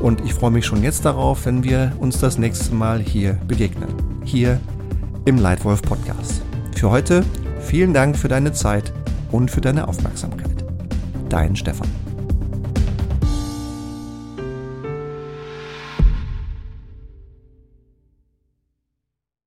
Und 0.00 0.22
ich 0.24 0.32
freue 0.32 0.50
mich 0.50 0.64
schon 0.64 0.82
jetzt 0.82 1.04
darauf, 1.04 1.44
wenn 1.44 1.62
wir 1.62 1.92
uns 1.98 2.20
das 2.20 2.38
nächste 2.38 2.74
Mal 2.74 3.00
hier 3.00 3.34
begegnen. 3.48 3.88
Hier 4.24 4.60
im 5.26 5.38
Leitwolf 5.38 5.82
Podcast. 5.82 6.42
Für 6.76 6.90
heute 6.90 7.24
vielen 7.60 7.92
Dank 7.92 8.16
für 8.16 8.28
deine 8.28 8.52
Zeit 8.52 8.92
und 9.30 9.50
für 9.50 9.60
deine 9.60 9.88
Aufmerksamkeit. 9.88 10.64
Dein 11.28 11.56
Stefan. 11.56 11.88